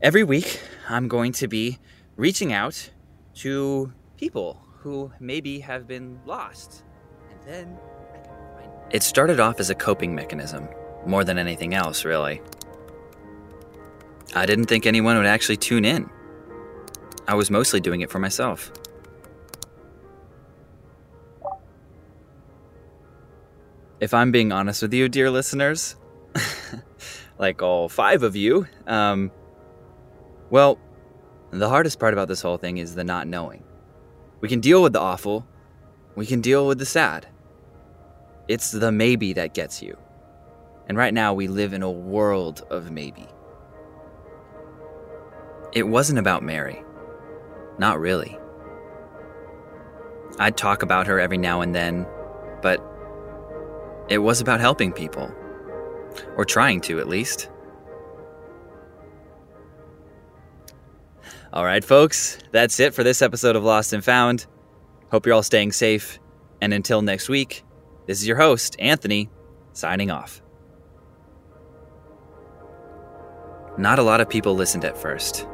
Every 0.00 0.22
week, 0.22 0.60
I'm 0.88 1.08
going 1.08 1.32
to 1.32 1.48
be 1.48 1.78
reaching 2.16 2.52
out 2.52 2.90
to 3.36 3.92
people 4.16 4.60
who 4.78 5.10
maybe 5.18 5.60
have 5.60 5.88
been 5.88 6.20
lost. 6.24 6.84
And 7.30 7.38
then 7.44 7.78
It 8.90 9.02
started 9.02 9.40
off 9.40 9.58
as 9.58 9.70
a 9.70 9.74
coping 9.74 10.14
mechanism, 10.14 10.68
more 11.04 11.24
than 11.24 11.38
anything 11.38 11.74
else, 11.74 12.04
really. 12.04 12.40
I 14.34 14.46
didn't 14.46 14.66
think 14.66 14.86
anyone 14.86 15.16
would 15.16 15.26
actually 15.26 15.56
tune 15.56 15.84
in. 15.84 16.08
I 17.26 17.34
was 17.34 17.50
mostly 17.50 17.80
doing 17.80 18.02
it 18.02 18.10
for 18.10 18.18
myself. 18.18 18.70
If 24.00 24.14
I'm 24.14 24.30
being 24.30 24.52
honest 24.52 24.82
with 24.82 24.94
you, 24.94 25.08
dear 25.08 25.30
listeners, 25.30 25.96
like 27.38 27.62
all 27.62 27.88
five 27.88 28.22
of 28.22 28.36
you, 28.36 28.68
um, 28.86 29.32
well, 30.50 30.78
the 31.50 31.68
hardest 31.68 31.98
part 31.98 32.12
about 32.12 32.28
this 32.28 32.40
whole 32.40 32.58
thing 32.58 32.78
is 32.78 32.94
the 32.94 33.02
not 33.02 33.26
knowing. 33.26 33.64
We 34.40 34.48
can 34.48 34.60
deal 34.60 34.82
with 34.82 34.92
the 34.92 35.00
awful, 35.00 35.46
we 36.14 36.26
can 36.26 36.40
deal 36.40 36.66
with 36.66 36.78
the 36.78 36.86
sad. 36.86 37.26
It's 38.46 38.70
the 38.70 38.92
maybe 38.92 39.32
that 39.32 39.52
gets 39.52 39.82
you. 39.82 39.96
And 40.88 40.96
right 40.96 41.12
now, 41.12 41.34
we 41.34 41.48
live 41.48 41.72
in 41.72 41.82
a 41.82 41.90
world 41.90 42.64
of 42.70 42.90
maybe. 42.90 43.26
It 45.72 45.86
wasn't 45.86 46.18
about 46.18 46.42
Mary. 46.42 46.82
Not 47.78 48.00
really. 48.00 48.38
I'd 50.38 50.56
talk 50.56 50.82
about 50.82 51.06
her 51.08 51.20
every 51.20 51.36
now 51.36 51.60
and 51.60 51.74
then, 51.74 52.06
but 52.62 52.80
it 54.08 54.18
was 54.18 54.40
about 54.40 54.60
helping 54.60 54.92
people. 54.92 55.32
Or 56.36 56.44
trying 56.44 56.80
to, 56.82 56.98
at 56.98 57.08
least. 57.08 57.50
All 61.52 61.64
right, 61.64 61.84
folks, 61.84 62.38
that's 62.52 62.78
it 62.80 62.94
for 62.94 63.02
this 63.02 63.22
episode 63.22 63.56
of 63.56 63.64
Lost 63.64 63.92
and 63.92 64.04
Found. 64.04 64.46
Hope 65.10 65.24
you're 65.24 65.34
all 65.34 65.42
staying 65.42 65.72
safe. 65.72 66.18
And 66.60 66.74
until 66.74 67.02
next 67.02 67.28
week, 67.28 67.64
this 68.06 68.20
is 68.20 68.26
your 68.26 68.36
host, 68.36 68.76
Anthony, 68.78 69.30
signing 69.72 70.10
off. 70.10 70.42
Not 73.78 73.98
a 73.98 74.02
lot 74.02 74.20
of 74.20 74.28
people 74.28 74.54
listened 74.54 74.84
at 74.84 74.98
first. 74.98 75.46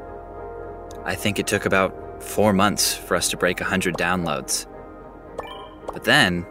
I 1.04 1.14
think 1.14 1.38
it 1.38 1.46
took 1.46 1.66
about 1.66 2.22
four 2.22 2.52
months 2.52 2.94
for 2.94 3.16
us 3.16 3.28
to 3.30 3.36
break 3.36 3.60
100 3.60 3.94
downloads. 3.96 4.66
But 5.92 6.04
then, 6.04 6.46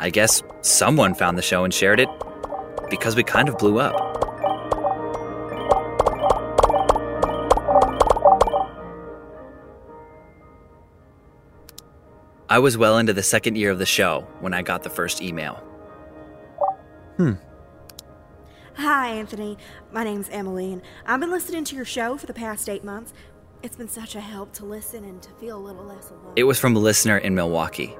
I 0.00 0.10
guess 0.10 0.42
someone 0.62 1.14
found 1.14 1.36
the 1.36 1.42
show 1.42 1.64
and 1.64 1.74
shared 1.74 1.98
it 1.98 2.08
because 2.88 3.16
we 3.16 3.24
kind 3.24 3.48
of 3.48 3.58
blew 3.58 3.80
up. 3.80 3.94
I 12.50 12.60
was 12.60 12.78
well 12.78 12.96
into 12.98 13.12
the 13.12 13.22
second 13.22 13.56
year 13.56 13.70
of 13.70 13.78
the 13.78 13.86
show 13.86 14.26
when 14.40 14.54
I 14.54 14.62
got 14.62 14.82
the 14.82 14.90
first 14.90 15.20
email. 15.20 15.54
Hmm. 17.16 17.32
Hi, 18.74 19.08
Anthony. 19.08 19.58
My 19.92 20.04
name's 20.04 20.28
Emily, 20.30 20.72
and 20.72 20.82
I've 21.04 21.20
been 21.20 21.30
listening 21.30 21.64
to 21.64 21.76
your 21.76 21.84
show 21.84 22.16
for 22.16 22.26
the 22.26 22.32
past 22.32 22.68
eight 22.68 22.84
months. 22.84 23.12
It's 23.62 23.76
been 23.76 23.88
such 23.88 24.14
a 24.14 24.20
help 24.20 24.52
to 24.54 24.64
listen 24.64 25.04
and 25.04 25.20
to 25.20 25.30
feel 25.32 25.58
a 25.58 25.60
little 25.60 25.84
less 25.84 26.10
alone. 26.10 26.34
It 26.36 26.44
was 26.44 26.60
from 26.60 26.76
a 26.76 26.78
listener 26.78 27.18
in 27.18 27.34
Milwaukee. 27.34 27.96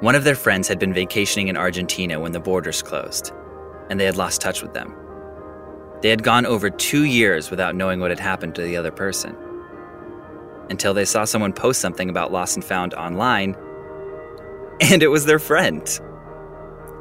One 0.00 0.14
of 0.14 0.22
their 0.22 0.36
friends 0.36 0.68
had 0.68 0.78
been 0.78 0.94
vacationing 0.94 1.48
in 1.48 1.56
Argentina 1.56 2.20
when 2.20 2.30
the 2.30 2.38
borders 2.38 2.82
closed, 2.82 3.32
and 3.90 3.98
they 3.98 4.04
had 4.04 4.16
lost 4.16 4.40
touch 4.40 4.62
with 4.62 4.72
them. 4.72 4.94
They 6.02 6.08
had 6.08 6.22
gone 6.22 6.46
over 6.46 6.70
two 6.70 7.02
years 7.02 7.50
without 7.50 7.74
knowing 7.74 7.98
what 7.98 8.10
had 8.10 8.20
happened 8.20 8.54
to 8.54 8.62
the 8.62 8.76
other 8.76 8.92
person. 8.92 9.36
Until 10.70 10.94
they 10.94 11.04
saw 11.04 11.24
someone 11.24 11.52
post 11.52 11.80
something 11.80 12.08
about 12.08 12.30
Lost 12.30 12.54
and 12.54 12.64
Found 12.64 12.94
online, 12.94 13.56
and 14.80 15.02
it 15.02 15.08
was 15.08 15.26
their 15.26 15.40
friend. 15.40 15.84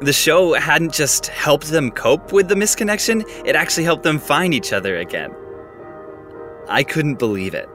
The 0.01 0.13
show 0.13 0.53
hadn't 0.53 0.93
just 0.93 1.27
helped 1.27 1.67
them 1.67 1.91
cope 1.91 2.31
with 2.31 2.47
the 2.47 2.55
misconnection, 2.55 3.23
it 3.45 3.55
actually 3.55 3.83
helped 3.83 4.03
them 4.03 4.17
find 4.17 4.55
each 4.55 4.73
other 4.73 4.97
again. 4.97 5.35
I 6.67 6.81
couldn't 6.81 7.19
believe 7.19 7.53
it. 7.53 7.69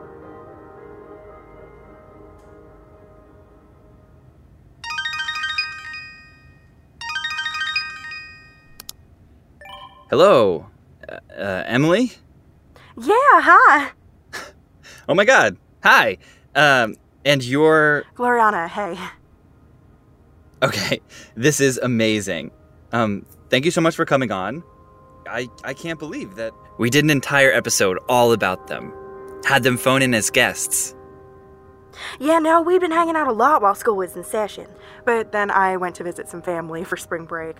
Hello, 10.13 10.67
uh, 11.09 11.17
uh, 11.35 11.63
Emily? 11.65 12.13
Yeah, 13.01 13.41
hi. 13.41 13.93
Oh 15.09 15.15
my 15.15 15.25
god, 15.25 15.57
hi. 15.83 16.19
Um, 16.55 16.97
and 17.25 17.43
you're. 17.43 18.05
Gloriana, 18.15 18.69
hey. 18.69 18.99
Okay, 20.63 21.01
this 21.35 21.63
is 21.63 21.79
amazing. 21.79 22.51
Um, 22.93 23.25
thank 23.49 23.65
you 23.65 23.71
so 23.71 23.81
much 23.81 23.97
for 23.97 24.05
coming 24.05 24.31
on. 24.31 24.63
I, 25.27 25.49
I 25.65 25.73
can't 25.73 25.99
believe 25.99 26.35
that 26.35 26.53
we 26.79 26.91
did 26.91 27.05
an 27.05 27.11
entire 27.11 27.51
episode 27.51 27.99
all 28.07 28.35
about 28.35 28.67
them. 28.67 28.93
Had 29.47 29.63
them 29.63 29.79
phone 29.79 30.03
in 30.03 30.13
as 30.13 30.29
guests. 30.29 30.95
Yeah, 32.21 32.39
no, 32.39 32.61
we'd 32.61 32.83
been 32.83 32.93
hanging 32.93 33.17
out 33.17 33.29
a 33.29 33.33
lot 33.33 33.63
while 33.63 33.75
school 33.75 33.97
was 33.97 34.15
in 34.15 34.25
session. 34.25 34.67
But 35.07 35.33
then 35.33 35.51
I 35.51 35.79
went 35.79 35.95
to 35.97 36.05
visit 36.05 36.29
some 36.29 36.43
family 36.43 36.85
for 36.85 36.99
spring 36.99 37.25
break. 37.25 37.57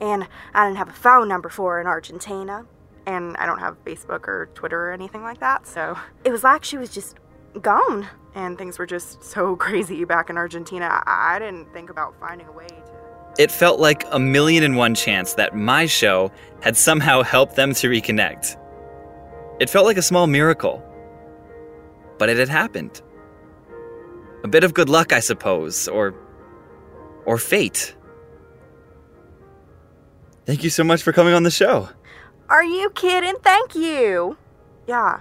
And 0.00 0.26
I 0.54 0.66
didn't 0.66 0.78
have 0.78 0.88
a 0.88 0.92
phone 0.92 1.28
number 1.28 1.48
for 1.48 1.74
her 1.74 1.80
in 1.80 1.86
Argentina. 1.86 2.66
And 3.06 3.36
I 3.36 3.46
don't 3.46 3.60
have 3.60 3.82
Facebook 3.84 4.26
or 4.26 4.50
Twitter 4.54 4.88
or 4.88 4.92
anything 4.92 5.22
like 5.22 5.38
that, 5.38 5.66
so 5.66 5.96
it 6.24 6.32
was 6.32 6.42
like 6.42 6.64
she 6.64 6.76
was 6.76 6.92
just 6.92 7.16
gone. 7.62 8.08
And 8.34 8.58
things 8.58 8.78
were 8.78 8.86
just 8.86 9.22
so 9.22 9.54
crazy 9.64 10.04
back 10.04 10.28
in 10.28 10.36
Argentina. 10.36 11.02
I 11.06 11.38
didn't 11.38 11.72
think 11.72 11.88
about 11.88 12.18
finding 12.18 12.48
a 12.48 12.52
way 12.52 12.66
to. 12.66 12.74
It 13.38 13.50
felt 13.50 13.78
like 13.78 14.04
a 14.10 14.18
million 14.18 14.64
and 14.64 14.76
one 14.76 14.94
chance 14.94 15.34
that 15.34 15.54
my 15.54 15.86
show 15.86 16.32
had 16.62 16.76
somehow 16.76 17.22
helped 17.22 17.54
them 17.54 17.74
to 17.74 17.88
reconnect. 17.88 18.56
It 19.60 19.70
felt 19.70 19.86
like 19.86 19.98
a 19.98 20.02
small 20.02 20.26
miracle. 20.26 20.82
But 22.18 22.28
it 22.28 22.38
had 22.38 22.48
happened. 22.48 23.02
A 24.42 24.48
bit 24.48 24.64
of 24.64 24.74
good 24.74 24.88
luck, 24.88 25.12
I 25.12 25.20
suppose, 25.20 25.86
or. 25.86 26.14
or 27.24 27.38
fate. 27.38 27.94
Thank 30.46 30.62
you 30.62 30.70
so 30.70 30.84
much 30.84 31.02
for 31.02 31.12
coming 31.12 31.34
on 31.34 31.42
the 31.42 31.50
show. 31.50 31.88
Are 32.48 32.64
you 32.64 32.90
kidding? 32.90 33.34
Thank 33.42 33.74
you. 33.74 34.36
Yeah. 34.86 35.20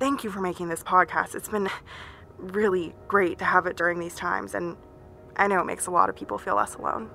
Thank 0.00 0.24
you 0.24 0.30
for 0.30 0.40
making 0.40 0.68
this 0.68 0.82
podcast. 0.82 1.36
It's 1.36 1.48
been 1.48 1.68
really 2.36 2.94
great 3.06 3.38
to 3.38 3.44
have 3.44 3.66
it 3.66 3.76
during 3.76 4.00
these 4.00 4.16
times, 4.16 4.54
and 4.54 4.76
I 5.36 5.46
know 5.46 5.60
it 5.60 5.66
makes 5.66 5.86
a 5.86 5.90
lot 5.90 6.08
of 6.08 6.16
people 6.16 6.36
feel 6.36 6.56
less 6.56 6.74
alone. 6.74 7.10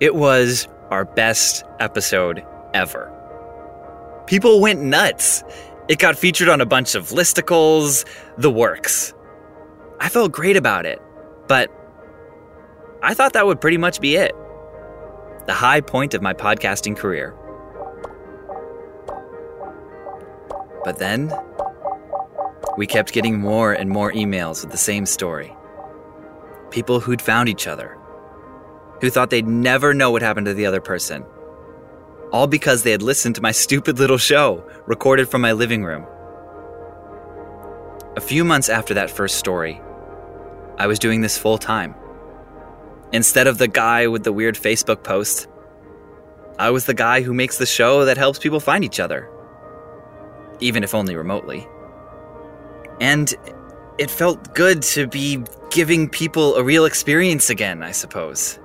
It 0.00 0.14
was 0.14 0.66
our 0.90 1.04
best 1.04 1.64
episode 1.78 2.44
ever. 2.72 3.12
People 4.26 4.60
went 4.60 4.80
nuts. 4.80 5.44
It 5.88 5.98
got 5.98 6.16
featured 6.16 6.48
on 6.48 6.60
a 6.60 6.66
bunch 6.66 6.94
of 6.94 7.08
listicles, 7.10 8.06
the 8.38 8.50
works. 8.50 9.12
I 10.00 10.08
felt 10.08 10.32
great 10.32 10.56
about 10.56 10.86
it, 10.86 11.02
but 11.46 11.70
I 13.02 13.14
thought 13.14 13.32
that 13.32 13.44
would 13.44 13.60
pretty 13.60 13.78
much 13.78 14.00
be 14.00 14.14
it. 14.14 14.32
The 15.46 15.52
high 15.52 15.80
point 15.80 16.14
of 16.14 16.22
my 16.22 16.32
podcasting 16.32 16.96
career. 16.96 17.34
But 20.84 20.98
then, 20.98 21.32
we 22.76 22.86
kept 22.86 23.12
getting 23.12 23.40
more 23.40 23.72
and 23.72 23.90
more 23.90 24.12
emails 24.12 24.62
with 24.62 24.70
the 24.70 24.78
same 24.78 25.04
story. 25.04 25.52
People 26.70 27.00
who'd 27.00 27.20
found 27.20 27.48
each 27.48 27.66
other, 27.66 27.98
who 29.00 29.10
thought 29.10 29.30
they'd 29.30 29.48
never 29.48 29.92
know 29.94 30.12
what 30.12 30.22
happened 30.22 30.46
to 30.46 30.54
the 30.54 30.66
other 30.66 30.80
person. 30.80 31.24
All 32.30 32.46
because 32.46 32.84
they 32.84 32.92
had 32.92 33.02
listened 33.02 33.34
to 33.34 33.42
my 33.42 33.52
stupid 33.64 33.98
little 33.98 34.16
show, 34.16 34.64
recorded 34.86 35.28
from 35.28 35.40
my 35.42 35.52
living 35.52 35.82
room. 35.84 36.06
A 38.16 38.20
few 38.20 38.44
months 38.44 38.68
after 38.68 38.94
that 38.94 39.10
first 39.10 39.38
story, 39.38 39.80
I 40.78 40.86
was 40.86 41.00
doing 41.00 41.20
this 41.20 41.36
full 41.36 41.58
time. 41.58 41.96
Instead 43.12 43.46
of 43.46 43.58
the 43.58 43.68
guy 43.68 44.06
with 44.06 44.24
the 44.24 44.32
weird 44.32 44.54
Facebook 44.54 45.02
post, 45.04 45.46
I 46.58 46.70
was 46.70 46.86
the 46.86 46.94
guy 46.94 47.20
who 47.20 47.34
makes 47.34 47.58
the 47.58 47.66
show 47.66 48.06
that 48.06 48.16
helps 48.16 48.38
people 48.38 48.60
find 48.60 48.84
each 48.84 49.00
other, 49.00 49.28
even 50.60 50.82
if 50.82 50.94
only 50.94 51.14
remotely. 51.14 51.68
And 53.00 53.34
it 53.98 54.10
felt 54.10 54.54
good 54.54 54.82
to 54.82 55.06
be 55.06 55.44
giving 55.70 56.08
people 56.08 56.56
a 56.56 56.62
real 56.62 56.86
experience 56.86 57.50
again, 57.50 57.82
I 57.82 57.92
suppose. 57.92 58.58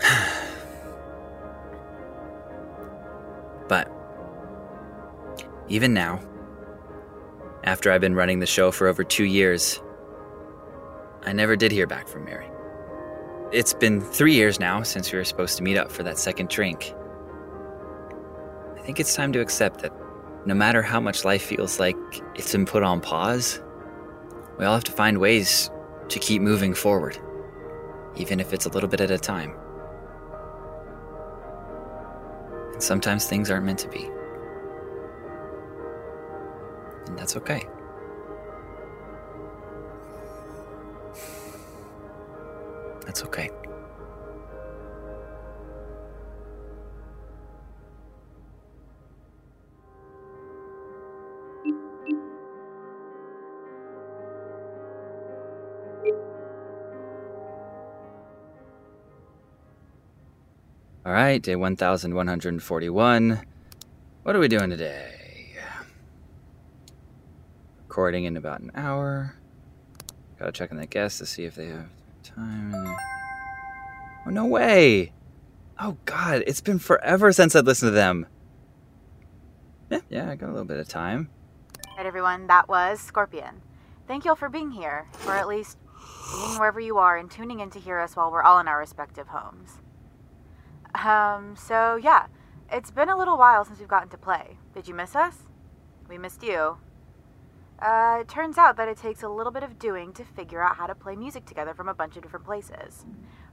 but 3.68 3.90
even 5.68 5.92
now, 5.92 6.20
after 7.64 7.92
I've 7.92 8.00
been 8.00 8.14
running 8.14 8.38
the 8.40 8.46
show 8.46 8.70
for 8.70 8.86
over 8.88 9.04
two 9.04 9.24
years, 9.24 9.80
I 11.24 11.32
never 11.32 11.56
did 11.56 11.70
hear 11.72 11.86
back 11.86 12.08
from 12.08 12.24
Mary. 12.24 12.50
It's 13.52 13.74
been 13.74 14.00
three 14.00 14.34
years 14.34 14.58
now 14.58 14.82
since 14.82 15.12
we 15.12 15.18
were 15.18 15.24
supposed 15.24 15.56
to 15.58 15.62
meet 15.62 15.76
up 15.76 15.92
for 15.92 16.02
that 16.02 16.18
second 16.18 16.48
drink. 16.48 16.94
I 18.76 18.80
think 18.82 18.98
it's 18.98 19.14
time 19.14 19.32
to 19.32 19.40
accept 19.40 19.82
that 19.82 19.92
no 20.46 20.54
matter 20.54 20.82
how 20.82 20.98
much 21.00 21.24
life 21.24 21.42
feels 21.42 21.78
like 21.78 21.96
it's 22.34 22.50
been 22.50 22.66
put 22.66 22.82
on 22.82 23.00
pause, 23.00 23.60
we 24.58 24.64
all 24.64 24.74
have 24.74 24.84
to 24.84 24.92
find 24.92 25.18
ways 25.18 25.70
to 26.08 26.18
keep 26.18 26.42
moving 26.42 26.74
forward, 26.74 27.16
even 28.16 28.40
if 28.40 28.52
it's 28.52 28.66
a 28.66 28.68
little 28.68 28.88
bit 28.88 29.00
at 29.00 29.10
a 29.10 29.18
time. 29.18 29.54
And 32.72 32.82
sometimes 32.82 33.26
things 33.26 33.50
aren't 33.50 33.64
meant 33.64 33.78
to 33.80 33.88
be. 33.88 34.10
And 37.06 37.16
that's 37.16 37.36
okay. 37.36 37.68
That's 43.22 43.28
okay. 43.28 43.50
All 61.04 61.12
right, 61.12 61.42
day 61.42 61.56
1141. 61.56 63.42
What 64.22 64.36
are 64.36 64.38
we 64.38 64.48
doing 64.48 64.70
today? 64.70 65.56
Recording 67.88 68.24
in 68.24 68.36
about 68.36 68.60
an 68.60 68.72
hour. 68.74 69.36
Gotta 70.38 70.52
check 70.52 70.72
on 70.72 70.78
the 70.78 70.86
guests 70.86 71.18
to 71.18 71.26
see 71.26 71.44
if 71.44 71.54
they 71.54 71.66
have 71.66 71.88
time. 72.22 72.96
Oh, 74.26 74.30
no 74.30 74.46
way! 74.46 75.12
Oh, 75.78 75.96
God, 76.04 76.44
it's 76.46 76.60
been 76.60 76.78
forever 76.78 77.32
since 77.32 77.54
I've 77.56 77.66
listened 77.66 77.88
to 77.88 77.94
them. 77.94 78.26
Yeah, 79.90 80.00
yeah, 80.08 80.30
I 80.30 80.36
got 80.36 80.46
a 80.48 80.52
little 80.52 80.64
bit 80.64 80.78
of 80.78 80.88
time. 80.88 81.28
Right, 81.96 82.06
everyone, 82.06 82.46
that 82.46 82.68
was 82.68 83.00
Scorpion. 83.00 83.60
Thank 84.06 84.24
you 84.24 84.30
all 84.30 84.36
for 84.36 84.48
being 84.48 84.70
here, 84.70 85.06
or 85.26 85.34
at 85.34 85.48
least 85.48 85.76
being 86.32 86.58
wherever 86.58 86.80
you 86.80 86.98
are 86.98 87.16
and 87.16 87.30
tuning 87.30 87.60
in 87.60 87.70
to 87.70 87.78
hear 87.78 87.98
us 87.98 88.16
while 88.16 88.30
we're 88.30 88.42
all 88.42 88.58
in 88.58 88.68
our 88.68 88.78
respective 88.78 89.28
homes. 89.28 89.80
Um, 90.94 91.56
so 91.56 91.96
yeah, 91.96 92.26
it's 92.70 92.90
been 92.90 93.08
a 93.08 93.16
little 93.16 93.38
while 93.38 93.64
since 93.64 93.78
we've 93.78 93.88
gotten 93.88 94.08
to 94.10 94.18
play. 94.18 94.58
Did 94.74 94.88
you 94.88 94.94
miss 94.94 95.14
us? 95.14 95.38
We 96.08 96.18
missed 96.18 96.42
you. 96.42 96.78
Uh, 97.82 98.18
it 98.20 98.28
turns 98.28 98.58
out 98.58 98.76
that 98.76 98.86
it 98.86 98.96
takes 98.96 99.24
a 99.24 99.28
little 99.28 99.50
bit 99.50 99.64
of 99.64 99.76
doing 99.76 100.12
to 100.12 100.22
figure 100.22 100.62
out 100.62 100.76
how 100.76 100.86
to 100.86 100.94
play 100.94 101.16
music 101.16 101.44
together 101.44 101.74
from 101.74 101.88
a 101.88 101.94
bunch 101.94 102.16
of 102.16 102.22
different 102.22 102.44
places. 102.44 103.04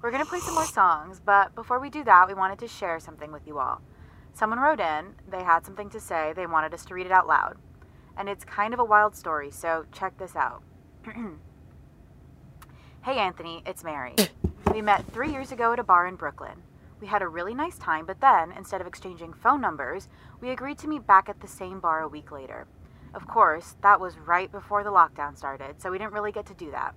We're 0.04 0.12
gonna 0.12 0.24
play 0.24 0.40
some 0.40 0.54
more 0.54 0.68
songs, 0.68 1.20
but 1.20 1.56
before 1.56 1.80
we 1.80 1.90
do 1.90 2.04
that, 2.04 2.28
we 2.28 2.36
wanted 2.36 2.60
to 2.60 2.68
share 2.68 3.00
something 3.00 3.32
with 3.32 3.48
you 3.48 3.58
all. 3.58 3.82
Someone 4.34 4.60
wrote 4.60 4.80
in, 4.80 5.16
they 5.28 5.42
had 5.42 5.66
something 5.66 5.90
to 5.90 6.00
say, 6.00 6.32
they 6.36 6.46
wanted 6.46 6.76
us 6.76 6.86
to 6.86 6.94
read 6.94 7.08
it 7.08 7.12
out 7.12 7.26
loud. 7.26 7.58
And 8.16 8.30
it's 8.30 8.46
kind 8.46 8.72
of 8.72 8.80
a 8.80 8.86
wild 8.86 9.16
story, 9.16 9.50
so 9.50 9.88
check 9.92 10.20
this 10.20 10.36
out. 10.36 10.62
hey 13.02 13.18
Anthony, 13.18 13.64
it's 13.66 13.84
Mary. 13.84 14.16
We 14.72 14.84
met 14.84 15.12
three 15.12 15.32
years 15.32 15.52
ago 15.52 15.74
at 15.74 15.80
a 15.80 15.84
bar 15.84 16.06
in 16.06 16.16
Brooklyn. 16.16 16.62
We 17.02 17.08
had 17.08 17.24
a 17.24 17.28
really 17.28 17.56
nice 17.56 17.80
time, 17.80 18.06
but 18.06 18.22
then, 18.22 18.52
instead 18.52 18.82
of 18.82 18.86
exchanging 18.86 19.34
phone 19.34 19.62
numbers, 19.62 20.08
we 20.40 20.52
agreed 20.52 20.78
to 20.80 20.88
meet 20.88 21.08
back 21.08 21.28
at 21.28 21.40
the 21.40 21.48
same 21.48 21.80
bar 21.80 22.02
a 22.02 22.08
week 22.08 22.32
later. 22.32 22.68
Of 23.14 23.28
course, 23.28 23.76
that 23.82 24.00
was 24.00 24.18
right 24.18 24.52
before 24.52 24.84
the 24.84 24.92
lockdown 24.92 25.38
started, 25.38 25.82
so 25.82 25.92
we 25.92 25.98
didn't 25.98 26.14
really 26.14 26.32
get 26.32 26.46
to 26.48 26.54
do 26.54 26.72
that. 26.72 26.94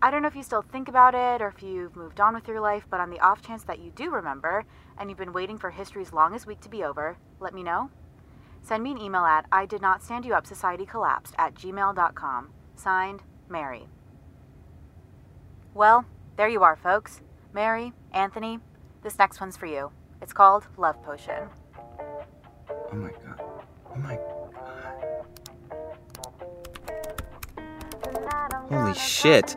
I 0.00 0.10
don't 0.10 0.22
know 0.22 0.28
if 0.28 0.34
you 0.34 0.42
still 0.42 0.62
think 0.62 0.88
about 0.88 1.14
it 1.14 1.40
or 1.40 1.48
if 1.48 1.62
you've 1.62 1.94
moved 1.94 2.20
on 2.20 2.34
with 2.34 2.48
your 2.48 2.60
life, 2.60 2.86
but 2.90 2.98
on 2.98 3.10
the 3.10 3.20
off 3.20 3.40
chance 3.40 3.62
that 3.64 3.78
you 3.78 3.92
do 3.94 4.10
remember 4.10 4.64
and 4.98 5.08
you've 5.08 5.18
been 5.18 5.32
waiting 5.32 5.58
for 5.58 5.70
history's 5.70 6.12
longest 6.12 6.46
week 6.46 6.60
to 6.62 6.68
be 6.68 6.82
over, 6.82 7.16
let 7.38 7.54
me 7.54 7.62
know. 7.62 7.88
Send 8.62 8.82
me 8.82 8.90
an 8.90 8.98
email 8.98 9.24
at 9.24 9.46
I 9.52 9.64
did 9.64 9.80
not 9.80 10.02
stand 10.02 10.24
you 10.24 10.34
up 10.34 10.46
society 10.46 10.86
collapsed 10.86 11.34
at 11.38 11.54
gmail.com. 11.54 12.50
Signed, 12.74 13.22
Mary. 13.48 13.86
Well, 15.72 16.04
there 16.36 16.48
you 16.48 16.62
are, 16.62 16.76
folks. 16.76 17.20
Mary, 17.52 17.92
Anthony, 18.12 18.58
this 19.02 19.18
next 19.18 19.40
one's 19.40 19.56
for 19.56 19.66
you. 19.66 19.92
It's 20.20 20.32
called 20.32 20.66
Love 20.76 21.02
Potion. 21.02 21.48
Oh 22.68 22.96
my 22.96 23.10
god. 23.10 23.51
Oh 23.94 23.98
my 23.98 24.16
god. 24.16 24.32
Holy 28.70 28.94
shit. 28.94 29.44
It's 29.44 29.54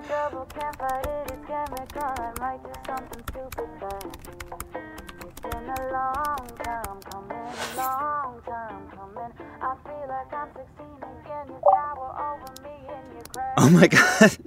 been 5.40 5.70
a 5.70 5.92
long 5.92 6.50
time 6.64 7.00
coming, 7.10 7.48
long 7.78 8.42
time 8.46 8.90
coming. 8.92 9.32
I 9.62 9.76
feel 9.84 10.06
like 10.10 10.34
I'm 10.34 10.50
succeeding 10.52 11.12
again. 11.24 11.48
You 11.48 11.54
were 11.54 12.14
over 12.20 12.52
me 12.62 12.76
in 12.90 13.04
your 13.14 13.24
grave. 13.34 13.56
Oh 13.58 13.70
my 13.70 13.88
god. 13.88 14.38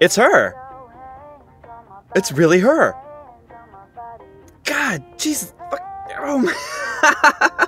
It's 0.00 0.14
her. 0.14 0.54
It's 2.14 2.30
really 2.30 2.60
her. 2.60 2.94
God, 4.64 5.02
Jesus. 5.18 5.54
Fuck. 5.70 5.80
Oh 6.18 6.38
my. 6.38 7.50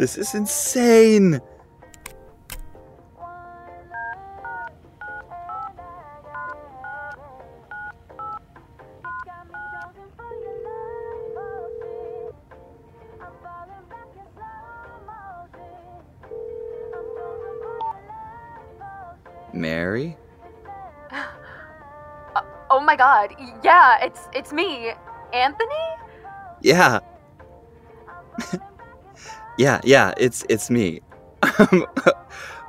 this 0.00 0.16
is 0.16 0.34
insane. 0.34 1.38
Mary? 19.52 20.16
Oh 22.72 22.78
my 22.78 22.94
god. 22.94 23.34
Yeah, 23.64 23.98
it's 24.00 24.28
it's 24.32 24.52
me. 24.52 24.92
Anthony? 25.32 25.86
Yeah. 26.62 27.00
yeah, 29.60 29.80
yeah, 29.84 30.14
it's 30.16 30.44
it's 30.48 30.70
me. 30.70 31.00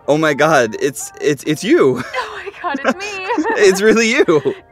oh 0.08 0.18
my 0.18 0.34
god, 0.34 0.76
it's 0.82 1.12
it's 1.22 1.44
it's 1.46 1.64
you. 1.64 2.04
Oh 2.14 2.44
my 2.44 2.76
god, 2.76 2.80
it's 2.84 2.96
me. 2.96 3.26
it's 3.66 3.82
really 3.82 4.10
you. 4.12 4.26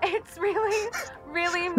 It's 0.04 0.38
really, 0.38 0.90
really 1.32 1.70
me. 1.70 1.76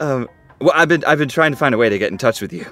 um 0.00 0.28
well 0.60 0.72
I've 0.74 0.88
been 0.88 1.04
I've 1.04 1.18
been 1.18 1.28
trying 1.28 1.52
to 1.52 1.56
find 1.56 1.74
a 1.74 1.78
way 1.78 1.88
to 1.88 1.98
get 1.98 2.10
in 2.12 2.18
touch 2.18 2.40
with 2.40 2.52
you. 2.52 2.66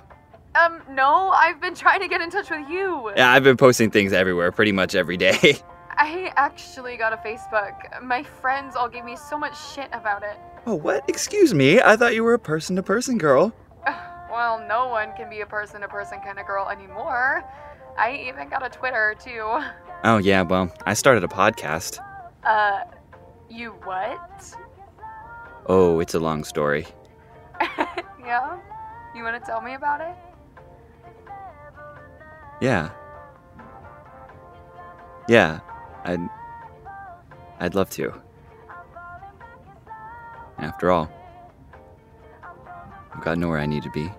um, 0.55 0.81
no, 0.91 1.31
I've 1.31 1.61
been 1.61 1.75
trying 1.75 2.01
to 2.01 2.09
get 2.09 2.21
in 2.21 2.31
touch 2.31 2.51
with 2.51 2.69
you. 2.69 3.13
Yeah, 3.17 3.31
I've 3.33 3.45
been 3.45 3.57
posting 3.57 3.91
things 3.91 4.13
everywhere 4.13 4.51
pretty 4.53 4.73
much 4.73 4.95
every 4.95 5.17
day. 5.17 5.59
I 5.99 6.33
actually 6.37 6.97
got 6.97 7.13
a 7.13 7.17
Facebook. 7.17 7.75
My 8.03 8.23
friends 8.23 8.77
all 8.77 8.89
gave 8.89 9.05
me 9.05 9.17
so 9.17 9.37
much 9.37 9.55
shit 9.75 9.89
about 9.93 10.23
it. 10.23 10.39
oh, 10.67 10.75
what? 10.77 11.05
Excuse 11.09 11.53
me. 11.53 11.81
I 11.81 11.97
thought 11.97 12.15
you 12.15 12.23
were 12.23 12.35
a 12.35 12.39
person 12.39 12.77
to 12.77 12.83
person 12.83 13.19
girl. 13.19 13.53
Well, 14.31 14.65
no 14.69 14.89
one 14.89 15.13
can 15.17 15.29
be 15.29 15.41
a 15.41 15.47
person 15.47 15.81
to 15.81 15.89
person 15.89 16.21
kind 16.21 16.39
of 16.39 16.47
girl 16.47 16.69
anymore. 16.69 17.43
I 17.99 18.25
even 18.29 18.49
got 18.49 18.65
a 18.65 18.69
Twitter 18.69 19.17
too. 19.19 19.59
Oh, 20.05 20.19
yeah, 20.19 20.43
well, 20.43 20.73
I 20.87 20.95
started 20.95 21.25
a 21.25 21.29
podcast. 21.29 21.99
Uh, 22.45 22.85
you 23.51 23.71
what? 23.83 24.55
Oh, 25.67 25.99
it's 25.99 26.15
a 26.15 26.21
long 26.21 26.45
story. 26.45 26.87
Yeah? 28.21 28.59
You 29.17 29.23
want 29.23 29.43
to 29.43 29.51
tell 29.51 29.63
me 29.63 29.73
about 29.73 30.03
it? 30.03 30.15
Yeah. 32.61 32.91
Yeah, 35.29 35.61
I'd. 36.09 36.21
I'd 37.61 37.75
love 37.75 37.91
to. 37.91 38.15
After 40.57 40.91
all, 40.91 41.11
I've 43.15 43.23
got 43.23 43.37
nowhere 43.37 43.59
I 43.59 43.67
need 43.67 43.83
to 43.83 43.91
be. 43.91 44.11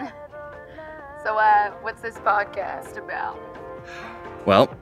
So, 1.22 1.36
uh, 1.36 1.72
what's 1.82 2.02
this 2.02 2.14
podcast 2.18 2.96
about? 2.98 3.36
Well, 4.46 4.72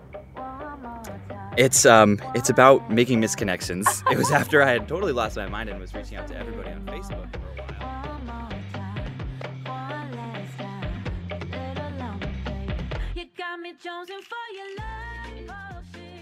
it's 1.56 1.86
um, 1.86 2.20
it's 2.34 2.50
about 2.50 2.90
making 2.90 3.18
misconnections. 3.22 4.02
it 4.12 4.18
was 4.18 4.30
after 4.30 4.62
I 4.62 4.72
had 4.72 4.86
totally 4.86 5.12
lost 5.12 5.36
my 5.36 5.48
mind 5.48 5.70
and 5.70 5.80
was 5.80 5.94
reaching 5.94 6.18
out 6.18 6.28
to 6.28 6.36
everybody 6.36 6.70
on 6.70 6.84
Facebook 6.84 7.34
for 13.64 14.36
your 14.54 14.68
love 14.76 14.92
oh, 15.48 15.80
potion. 15.88 16.12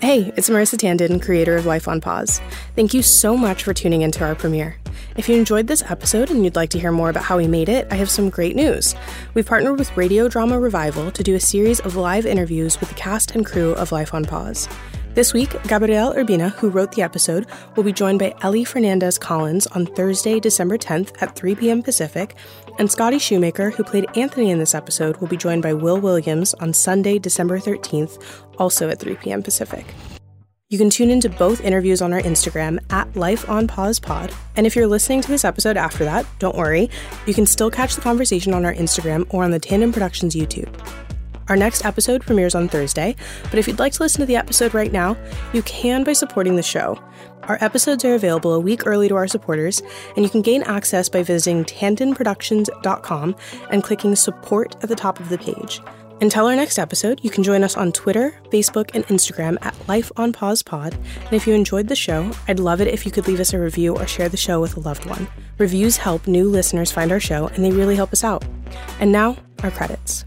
Hey, 0.00 0.32
it's 0.36 0.50
Marissa 0.50 0.76
Tandon, 0.76 1.22
creator 1.22 1.54
of 1.56 1.64
Life 1.64 1.86
on 1.86 2.00
Pause. 2.00 2.40
Thank 2.74 2.92
you 2.92 3.02
so 3.02 3.36
much 3.36 3.62
for 3.62 3.72
tuning 3.72 4.02
into 4.02 4.24
our 4.24 4.34
premiere. 4.34 4.78
If 5.16 5.28
you 5.28 5.36
enjoyed 5.36 5.68
this 5.68 5.84
episode 5.88 6.28
and 6.30 6.42
you'd 6.42 6.56
like 6.56 6.70
to 6.70 6.78
hear 6.80 6.90
more 6.90 7.10
about 7.10 7.22
how 7.22 7.36
we 7.36 7.46
made 7.46 7.68
it, 7.68 7.86
I 7.92 7.94
have 7.94 8.10
some 8.10 8.30
great 8.30 8.56
news. 8.56 8.96
We've 9.34 9.46
partnered 9.46 9.78
with 9.78 9.96
Radio 9.96 10.26
Drama 10.26 10.58
Revival 10.58 11.12
to 11.12 11.22
do 11.22 11.36
a 11.36 11.40
series 11.40 11.78
of 11.78 11.94
live 11.94 12.26
interviews 12.26 12.80
with 12.80 12.88
the 12.88 12.96
cast 12.96 13.36
and 13.36 13.46
crew 13.46 13.74
of 13.74 13.92
Life 13.92 14.12
on 14.12 14.24
Pause. 14.24 14.68
This 15.14 15.32
week, 15.32 15.50
Gabrielle 15.68 16.12
Urbina, 16.12 16.50
who 16.54 16.70
wrote 16.70 16.90
the 16.90 17.02
episode, 17.02 17.46
will 17.76 17.84
be 17.84 17.92
joined 17.92 18.18
by 18.18 18.34
Ellie 18.42 18.64
Fernandez 18.64 19.16
Collins 19.16 19.68
on 19.68 19.86
Thursday, 19.86 20.40
December 20.40 20.76
10th 20.76 21.22
at 21.22 21.36
3 21.36 21.54
p.m. 21.54 21.84
Pacific, 21.84 22.34
and 22.80 22.90
Scotty 22.90 23.20
Shoemaker, 23.20 23.70
who 23.70 23.84
played 23.84 24.06
Anthony 24.16 24.50
in 24.50 24.58
this 24.58 24.74
episode, 24.74 25.16
will 25.18 25.28
be 25.28 25.36
joined 25.36 25.62
by 25.62 25.72
Will 25.72 26.00
Williams 26.00 26.52
on 26.54 26.72
Sunday, 26.72 27.20
December 27.20 27.60
13th, 27.60 28.20
also 28.58 28.88
at 28.88 28.98
3 28.98 29.14
p.m. 29.14 29.40
Pacific. 29.40 29.86
You 30.68 30.78
can 30.78 30.90
tune 30.90 31.10
into 31.10 31.30
both 31.30 31.60
interviews 31.60 32.02
on 32.02 32.12
our 32.12 32.22
Instagram 32.22 32.80
at 32.90 33.14
Life 33.14 33.48
on 33.48 33.68
Pause 33.68 34.00
Pod. 34.00 34.34
And 34.56 34.66
if 34.66 34.74
you're 34.74 34.88
listening 34.88 35.20
to 35.20 35.28
this 35.28 35.44
episode 35.44 35.76
after 35.76 36.04
that, 36.04 36.26
don't 36.40 36.56
worry, 36.56 36.90
you 37.26 37.34
can 37.34 37.46
still 37.46 37.70
catch 37.70 37.94
the 37.94 38.00
conversation 38.00 38.52
on 38.52 38.64
our 38.64 38.74
Instagram 38.74 39.32
or 39.32 39.44
on 39.44 39.52
the 39.52 39.60
Tandem 39.60 39.92
Productions 39.92 40.34
YouTube. 40.34 40.74
Our 41.48 41.56
next 41.56 41.84
episode 41.84 42.22
premieres 42.22 42.54
on 42.54 42.68
Thursday, 42.68 43.16
but 43.44 43.58
if 43.58 43.68
you'd 43.68 43.78
like 43.78 43.92
to 43.94 44.02
listen 44.02 44.20
to 44.20 44.26
the 44.26 44.36
episode 44.36 44.72
right 44.72 44.90
now, 44.90 45.16
you 45.52 45.62
can 45.62 46.02
by 46.02 46.14
supporting 46.14 46.56
the 46.56 46.62
show. 46.62 46.98
Our 47.42 47.58
episodes 47.60 48.04
are 48.04 48.14
available 48.14 48.54
a 48.54 48.60
week 48.60 48.86
early 48.86 49.08
to 49.08 49.14
our 49.14 49.28
supporters, 49.28 49.82
and 50.16 50.24
you 50.24 50.30
can 50.30 50.40
gain 50.40 50.62
access 50.62 51.10
by 51.10 51.22
visiting 51.22 51.64
tandonproductions.com 51.64 53.36
and 53.70 53.84
clicking 53.84 54.16
support 54.16 54.76
at 54.82 54.88
the 54.88 54.96
top 54.96 55.20
of 55.20 55.28
the 55.28 55.36
page. 55.36 55.80
Until 56.20 56.46
our 56.46 56.56
next 56.56 56.78
episode, 56.78 57.20
you 57.22 57.28
can 57.28 57.42
join 57.42 57.62
us 57.62 57.76
on 57.76 57.92
Twitter, 57.92 58.34
Facebook, 58.50 58.92
and 58.94 59.06
Instagram 59.08 59.58
at 59.62 59.76
Life 59.88 60.10
on 60.16 60.32
Pause 60.32 60.62
Pod. 60.62 60.94
And 60.94 61.32
if 61.34 61.46
you 61.46 61.54
enjoyed 61.54 61.88
the 61.88 61.96
show, 61.96 62.30
I'd 62.48 62.60
love 62.60 62.80
it 62.80 62.88
if 62.88 63.04
you 63.04 63.12
could 63.12 63.26
leave 63.26 63.40
us 63.40 63.52
a 63.52 63.58
review 63.58 63.96
or 63.96 64.06
share 64.06 64.28
the 64.28 64.36
show 64.36 64.60
with 64.60 64.76
a 64.76 64.80
loved 64.80 65.04
one. 65.04 65.26
Reviews 65.58 65.98
help 65.98 66.26
new 66.26 66.48
listeners 66.48 66.92
find 66.92 67.12
our 67.12 67.20
show, 67.20 67.48
and 67.48 67.64
they 67.64 67.72
really 67.72 67.96
help 67.96 68.12
us 68.12 68.24
out. 68.24 68.44
And 69.00 69.12
now, 69.12 69.36
our 69.62 69.70
credits. 69.70 70.24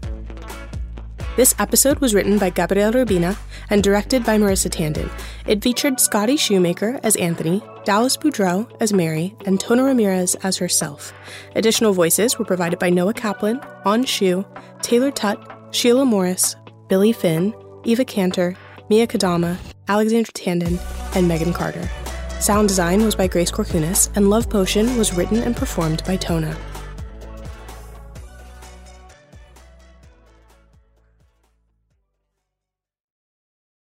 This 1.38 1.54
episode 1.60 2.00
was 2.00 2.14
written 2.14 2.36
by 2.36 2.50
Gabrielle 2.50 2.94
Urbina 2.94 3.36
and 3.70 3.80
directed 3.80 4.24
by 4.24 4.38
Marissa 4.38 4.68
Tandon. 4.68 5.08
It 5.46 5.62
featured 5.62 6.00
Scotty 6.00 6.36
Shoemaker 6.36 6.98
as 7.04 7.14
Anthony, 7.14 7.62
Dallas 7.84 8.16
Boudreau 8.16 8.68
as 8.80 8.92
Mary, 8.92 9.36
and 9.46 9.60
Tona 9.60 9.86
Ramirez 9.86 10.34
as 10.42 10.56
herself. 10.56 11.12
Additional 11.54 11.92
voices 11.92 12.40
were 12.40 12.44
provided 12.44 12.80
by 12.80 12.90
Noah 12.90 13.14
Kaplan, 13.14 13.60
On 13.84 14.04
Shu, 14.04 14.44
Taylor 14.82 15.12
Tutt, 15.12 15.38
Sheila 15.70 16.04
Morris, 16.04 16.56
Billy 16.88 17.12
Finn, 17.12 17.54
Eva 17.84 18.04
Cantor, 18.04 18.56
Mia 18.90 19.06
Kadama, 19.06 19.58
Alexandra 19.86 20.32
Tandon, 20.32 20.76
and 21.14 21.28
Megan 21.28 21.52
Carter. 21.52 21.88
Sound 22.40 22.66
design 22.66 23.04
was 23.04 23.14
by 23.14 23.28
Grace 23.28 23.52
Corcunis, 23.52 24.10
and 24.16 24.28
Love 24.28 24.50
Potion 24.50 24.96
was 24.98 25.14
written 25.14 25.38
and 25.38 25.56
performed 25.56 26.02
by 26.04 26.16
Tona. 26.16 26.56